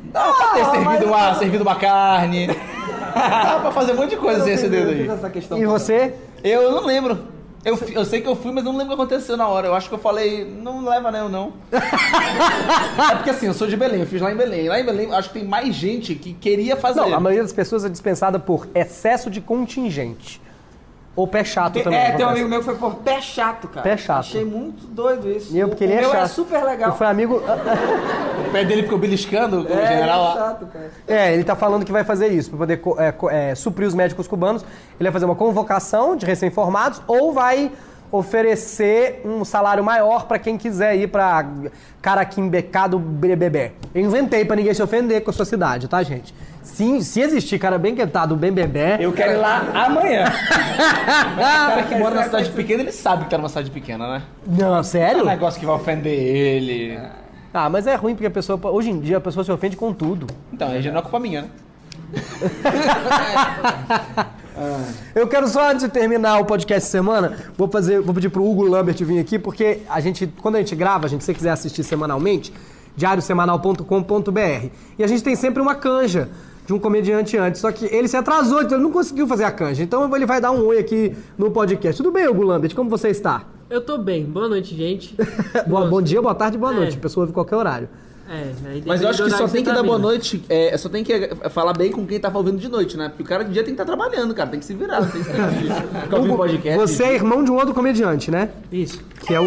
Dava 0.03 0.33
pra 0.33 0.47
ter 0.47 0.65
servido, 0.65 1.05
uma, 1.05 1.35
servido 1.35 1.63
uma 1.63 1.75
carne. 1.75 2.47
Dava 3.13 3.61
pra 3.61 3.71
fazer 3.71 3.93
um 3.93 3.95
monte 3.95 4.11
de 4.11 4.17
coisa 4.17 4.43
sem 4.43 4.53
esse 4.53 4.69
dedo 4.69 4.91
aí. 4.91 5.07
essa 5.07 5.29
questão 5.29 5.57
E 5.57 5.65
você? 5.65 6.13
Eu 6.43 6.71
não 6.71 6.85
lembro. 6.85 7.17
Eu, 7.63 7.77
eu 7.91 8.05
sei 8.05 8.21
que 8.21 8.27
eu 8.27 8.35
fui, 8.35 8.51
mas 8.51 8.65
eu 8.65 8.71
não 8.71 8.79
lembro 8.79 8.93
o 8.93 8.97
que 8.97 9.01
aconteceu 9.01 9.35
na 9.35 9.47
hora. 9.47 9.67
Eu 9.67 9.75
acho 9.75 9.89
que 9.89 9.95
eu 9.95 9.99
falei, 9.99 10.45
não 10.45 10.83
leva 10.85 11.11
não, 11.11 11.27
não. 11.27 11.53
é 11.71 13.15
porque 13.15 13.31
assim, 13.31 13.47
eu 13.47 13.53
sou 13.53 13.67
de 13.67 13.75
Belém, 13.75 13.99
eu 13.99 14.07
fiz 14.07 14.21
lá 14.21 14.31
em 14.31 14.35
Belém. 14.35 14.69
Lá 14.69 14.79
em 14.79 14.85
Belém, 14.85 15.13
acho 15.13 15.29
que 15.29 15.39
tem 15.39 15.47
mais 15.47 15.75
gente 15.75 16.15
que 16.15 16.33
queria 16.33 16.77
fazer. 16.77 17.01
Não, 17.01 17.13
a 17.13 17.19
maioria 17.19 17.43
das 17.43 17.53
pessoas 17.53 17.83
é 17.83 17.89
dispensada 17.89 18.39
por 18.39 18.67
excesso 18.73 19.29
de 19.29 19.41
contingente. 19.41 20.41
Ou 21.15 21.27
pé 21.27 21.43
chato 21.43 21.73
Tem- 21.73 21.83
também. 21.83 21.99
é, 21.99 22.11
tem 22.11 22.25
um 22.25 22.29
amigo 22.29 22.47
meu 22.47 22.59
que 22.59 22.65
foi 22.65 22.75
por 22.75 22.95
pé 22.95 23.19
chato, 23.19 23.67
cara. 23.67 23.81
Pé 23.81 23.97
chato. 23.97 24.19
Achei 24.19 24.45
muito 24.45 24.85
doido 24.87 25.29
isso. 25.29 25.53
E 25.53 25.59
eu, 25.59 25.67
porque 25.67 25.83
o 25.83 25.87
ele 25.87 25.93
é 25.95 25.99
meu 26.01 26.11
chato. 26.11 26.23
é 26.23 26.27
super 26.27 26.63
legal. 26.63 26.91
E 26.93 26.97
foi 26.97 27.07
amigo. 27.07 27.41
O 28.47 28.51
pé 28.51 28.63
dele 28.65 28.83
ficou 28.83 28.97
beliscando 28.97 29.63
com 29.63 29.73
o 29.73 29.77
É, 29.79 29.85
general 29.87 30.19
é 30.21 30.27
lá. 30.29 30.33
chato, 30.35 30.65
cara. 30.67 30.91
É, 31.07 31.33
ele 31.33 31.43
tá 31.43 31.55
falando 31.55 31.85
que 31.85 31.91
vai 31.91 32.03
fazer 32.03 32.29
isso, 32.29 32.49
pra 32.49 32.57
poder 32.59 32.81
é, 32.97 33.49
é, 33.51 33.55
suprir 33.55 33.87
os 33.87 33.93
médicos 33.93 34.27
cubanos. 34.27 34.63
Ele 34.99 35.03
vai 35.07 35.11
fazer 35.11 35.25
uma 35.25 35.35
convocação 35.35 36.15
de 36.15 36.25
recém-formados 36.25 36.99
ou 37.05 37.31
vai 37.31 37.71
oferecer 38.11 39.21
um 39.25 39.43
salário 39.45 39.83
maior 39.83 40.25
pra 40.25 40.39
quem 40.39 40.57
quiser 40.57 40.95
ir 40.95 41.07
pra 41.07 41.45
Caraquimbecá 42.01 42.87
do 42.87 42.97
Bebê. 42.97 43.71
Eu 43.93 44.01
inventei 44.01 44.45
pra 44.45 44.55
ninguém 44.55 44.73
se 44.73 44.81
ofender 44.81 45.21
com 45.23 45.29
a 45.29 45.33
sua 45.33 45.45
cidade, 45.45 45.87
tá, 45.87 46.01
gente? 46.01 46.33
Se, 46.61 47.01
se 47.03 47.21
existir 47.21 47.57
cara 47.57 47.77
bem 47.77 47.95
quentado, 47.95 48.35
bem 48.35 48.51
bebê. 48.51 48.97
Eu 48.99 49.11
quero 49.13 49.33
ir 49.33 49.37
lá 49.37 49.65
amanhã. 49.73 50.25
o 51.33 51.37
cara 51.37 51.83
que 51.83 51.95
mora 51.95 52.15
na 52.15 52.23
cidade 52.23 52.49
pequena, 52.51 52.83
ele 52.83 52.91
sabe 52.91 53.23
que 53.23 53.29
tá 53.29 53.37
numa 53.37 53.49
cidade 53.49 53.71
pequena, 53.71 54.07
né? 54.07 54.21
Não, 54.45 54.75
É 54.75 54.79
um 54.79 54.83
sério? 54.83 55.25
negócio 55.25 55.59
que 55.59 55.65
vai 55.65 55.75
ofender 55.75 56.13
ele. 56.13 56.99
Ah, 57.53 57.69
mas 57.69 57.87
é 57.87 57.95
ruim 57.95 58.13
porque 58.13 58.27
a 58.27 58.31
pessoa. 58.31 58.59
Hoje 58.67 58.91
em 58.91 58.99
dia 58.99 59.17
a 59.17 59.21
pessoa 59.21 59.43
se 59.43 59.51
ofende 59.51 59.75
com 59.75 59.91
tudo. 59.93 60.27
Então, 60.53 60.67
aí 60.69 60.81
já 60.81 60.91
não 60.91 60.99
é 60.99 61.01
culpa 61.01 61.19
minha, 61.19 61.43
né? 61.43 61.49
Eu 65.15 65.27
quero 65.27 65.47
só, 65.47 65.69
antes 65.71 65.83
de 65.85 65.89
terminar 65.89 66.39
o 66.39 66.45
podcast 66.45 66.85
de 66.85 66.91
semana, 66.91 67.37
vou 67.57 67.67
fazer, 67.69 68.01
vou 68.01 68.13
pedir 68.13 68.29
pro 68.29 68.43
Hugo 68.43 68.63
Lambert 68.63 68.97
vir 69.03 69.19
aqui, 69.19 69.39
porque 69.39 69.81
a 69.89 69.99
gente, 70.01 70.27
quando 70.41 70.55
a 70.55 70.59
gente 70.59 70.75
grava, 70.75 71.05
a 71.05 71.09
gente, 71.09 71.21
se 71.21 71.27
você 71.27 71.33
quiser 71.33 71.51
assistir 71.51 71.83
semanalmente, 71.83 72.53
diariosemanal.com.br. 72.95 74.67
E 74.97 75.03
a 75.03 75.07
gente 75.07 75.23
tem 75.23 75.35
sempre 75.35 75.61
uma 75.61 75.75
canja 75.75 76.29
de 76.69 76.73
um 76.75 76.77
comediante 76.77 77.35
antes, 77.35 77.61
só 77.61 77.71
que 77.71 77.85
ele 77.85 78.07
se 78.07 78.15
atrasou, 78.15 78.61
então 78.61 78.77
ele 78.77 78.83
não 78.83 78.91
conseguiu 78.91 79.25
fazer 79.25 79.43
a 79.43 79.49
canja. 79.49 79.81
Então 79.81 80.15
ele 80.15 80.23
vai 80.27 80.39
dar 80.39 80.51
um 80.51 80.63
oi 80.67 80.77
aqui 80.77 81.15
no 81.35 81.49
podcast. 81.49 81.97
Tudo 81.97 82.11
bem, 82.11 82.27
Hugo 82.27 82.43
Lambert? 82.43 82.75
Como 82.75 82.87
você 82.87 83.09
está? 83.09 83.41
Eu 83.71 83.81
tô 83.81 83.97
bem. 83.97 84.23
Boa 84.23 84.47
noite, 84.47 84.75
gente. 84.75 85.15
Boa- 85.65 85.87
bom 85.87 85.99
dia, 85.99 86.21
boa 86.21 86.35
tarde, 86.35 86.59
boa 86.59 86.71
É. 86.71 86.75
noite. 86.75 86.95
A 86.95 86.99
pessoa 86.99 87.23
ouve 87.23 87.33
qualquer 87.33 87.55
horário. 87.55 87.89
É, 88.29 88.51
Mas 88.85 89.01
eu 89.01 89.09
acho 89.09 89.23
que 89.23 89.31
só 89.31 89.47
tem 89.47 89.63
que 89.63 89.69
dar 89.71 89.77
tá 89.77 89.81
boa 89.83 89.97
noite, 89.97 90.43
é, 90.47 90.77
só 90.77 90.87
tem 90.87 91.03
que 91.03 91.11
é, 91.11 91.49
falar 91.49 91.73
bem 91.73 91.91
com 91.91 92.05
quem 92.05 92.19
tá 92.19 92.31
ouvindo 92.31 92.59
de 92.59 92.69
noite, 92.69 92.95
né? 92.95 93.09
Porque 93.09 93.23
o 93.23 93.25
cara 93.25 93.43
de 93.43 93.51
dia 93.51 93.63
tem 93.63 93.73
que 93.73 93.81
estar 93.81 93.91
trabalhando, 93.91 94.35
cara, 94.35 94.51
tem 94.51 94.59
que 94.59 94.65
se 94.67 94.75
virar, 94.75 95.01
tem 95.09 95.23
que. 95.23 95.29
Você 96.77 97.03
é 97.03 97.15
irmão 97.15 97.43
de 97.43 97.49
um 97.49 97.55
outro 97.55 97.73
comediante, 97.73 98.29
né? 98.29 98.49
Isso. 98.71 99.01
Que 99.25 99.33
é 99.33 99.39
o. 99.39 99.45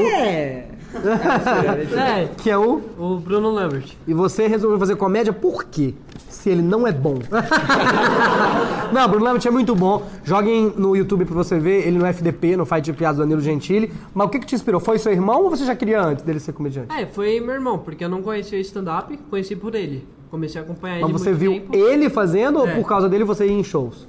É. 0.94 2.22
é, 2.22 2.28
Que 2.36 2.50
é 2.50 2.58
o. 2.58 2.80
o 2.98 3.16
Bruno 3.18 3.50
Lambert. 3.50 3.92
E 4.06 4.12
você 4.14 4.46
resolveu 4.46 4.78
fazer 4.78 4.96
comédia 4.96 5.32
por 5.32 5.64
quê? 5.64 5.94
Se 6.28 6.50
ele 6.50 6.62
não 6.62 6.86
é 6.86 6.92
bom. 6.92 7.18
não, 8.92 9.08
Bruno 9.08 9.24
Lambert 9.24 9.46
é 9.46 9.50
muito 9.50 9.74
bom. 9.74 10.06
Joguem 10.24 10.72
no 10.76 10.96
YouTube 10.96 11.24
pra 11.24 11.34
você 11.34 11.58
ver. 11.58 11.86
Ele 11.86 11.98
no 11.98 12.06
FDP, 12.06 12.56
no 12.56 12.64
Fight 12.64 12.82
de 12.82 12.92
Piadas 12.92 13.16
do 13.18 13.22
Danilo 13.22 13.40
Gentili. 13.40 13.92
Mas 14.14 14.26
o 14.26 14.30
que, 14.30 14.38
que 14.40 14.46
te 14.46 14.54
inspirou? 14.54 14.80
Foi 14.80 14.98
seu 14.98 15.12
irmão 15.12 15.42
ou 15.44 15.50
você 15.50 15.64
já 15.64 15.74
queria 15.74 16.02
antes 16.02 16.24
dele 16.24 16.40
ser 16.40 16.52
comediante? 16.52 16.94
É, 16.96 17.06
foi 17.06 17.38
meu 17.40 17.54
irmão, 17.54 17.78
porque 17.78 18.04
eu 18.04 18.08
não 18.08 18.22
conhecia 18.22 18.58
stand-up, 18.60 19.16
conheci 19.30 19.54
por 19.56 19.74
ele. 19.74 20.06
Comecei 20.30 20.60
a 20.60 20.64
acompanhar 20.64 20.94
ele 20.96 21.02
Mas 21.04 21.12
você 21.12 21.32
viu 21.32 21.52
tempo, 21.52 21.76
ele 21.76 22.08
fazendo 22.08 22.58
ou 22.60 22.66
É. 22.66 22.74
por 22.74 22.86
causa 22.88 23.08
dele 23.08 23.24
você 23.24 23.46
ia 23.46 23.52
em 23.52 23.64
shows? 23.64 24.08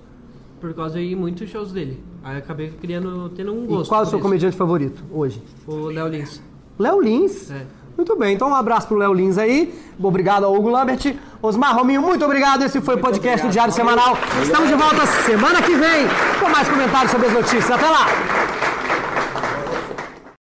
por 0.62 0.74
causa 0.74 0.98
de 0.98 1.14
muitos 1.14 1.50
shows 1.50 1.74
dele. 1.74 2.02
Aí 2.24 2.38
acabei 2.38 2.70
criando, 2.70 3.28
tendo 3.36 3.52
um 3.52 3.66
E 3.66 3.68
gosto. 3.68 3.90
qual 3.90 4.00
é 4.00 4.04
o 4.06 4.08
seu 4.08 4.18
isso. 4.18 4.24
comediante 4.26 4.56
favorito 4.56 5.04
hoje? 5.12 5.44
O 5.68 5.88
Léo 5.88 6.08
Lins. 6.08 6.42
Léo 6.78 7.02
Lins. 7.02 7.52
É. 7.52 7.66
Muito 7.96 8.16
bem, 8.16 8.34
então 8.34 8.50
um 8.50 8.56
abraço 8.56 8.88
pro 8.88 8.98
Léo 8.98 9.14
Lins 9.14 9.38
aí. 9.38 9.74
Obrigado 10.02 10.46
ao 10.46 10.56
Hugo 10.56 10.70
Lambert. 10.70 11.16
Osmar 11.42 11.76
Rominho, 11.76 12.02
muito 12.02 12.26
obrigado. 12.26 12.64
Esse 12.64 12.82
foi 12.82 12.96
o 12.96 12.98
podcast 12.98 13.46
do 13.46 13.52
Diário 13.52 13.74
Semanal. 13.74 14.18
Estamos 14.42 14.68
de 14.68 14.76
volta 14.76 15.06
semana 15.06 15.62
que 15.62 15.76
vem 15.76 16.08
com 16.40 16.50
mais 16.50 16.68
comentários 16.68 17.12
sobre 17.12 17.28
as 17.28 17.34
notícias. 17.34 17.70
Até 17.70 17.88
lá! 17.88 18.63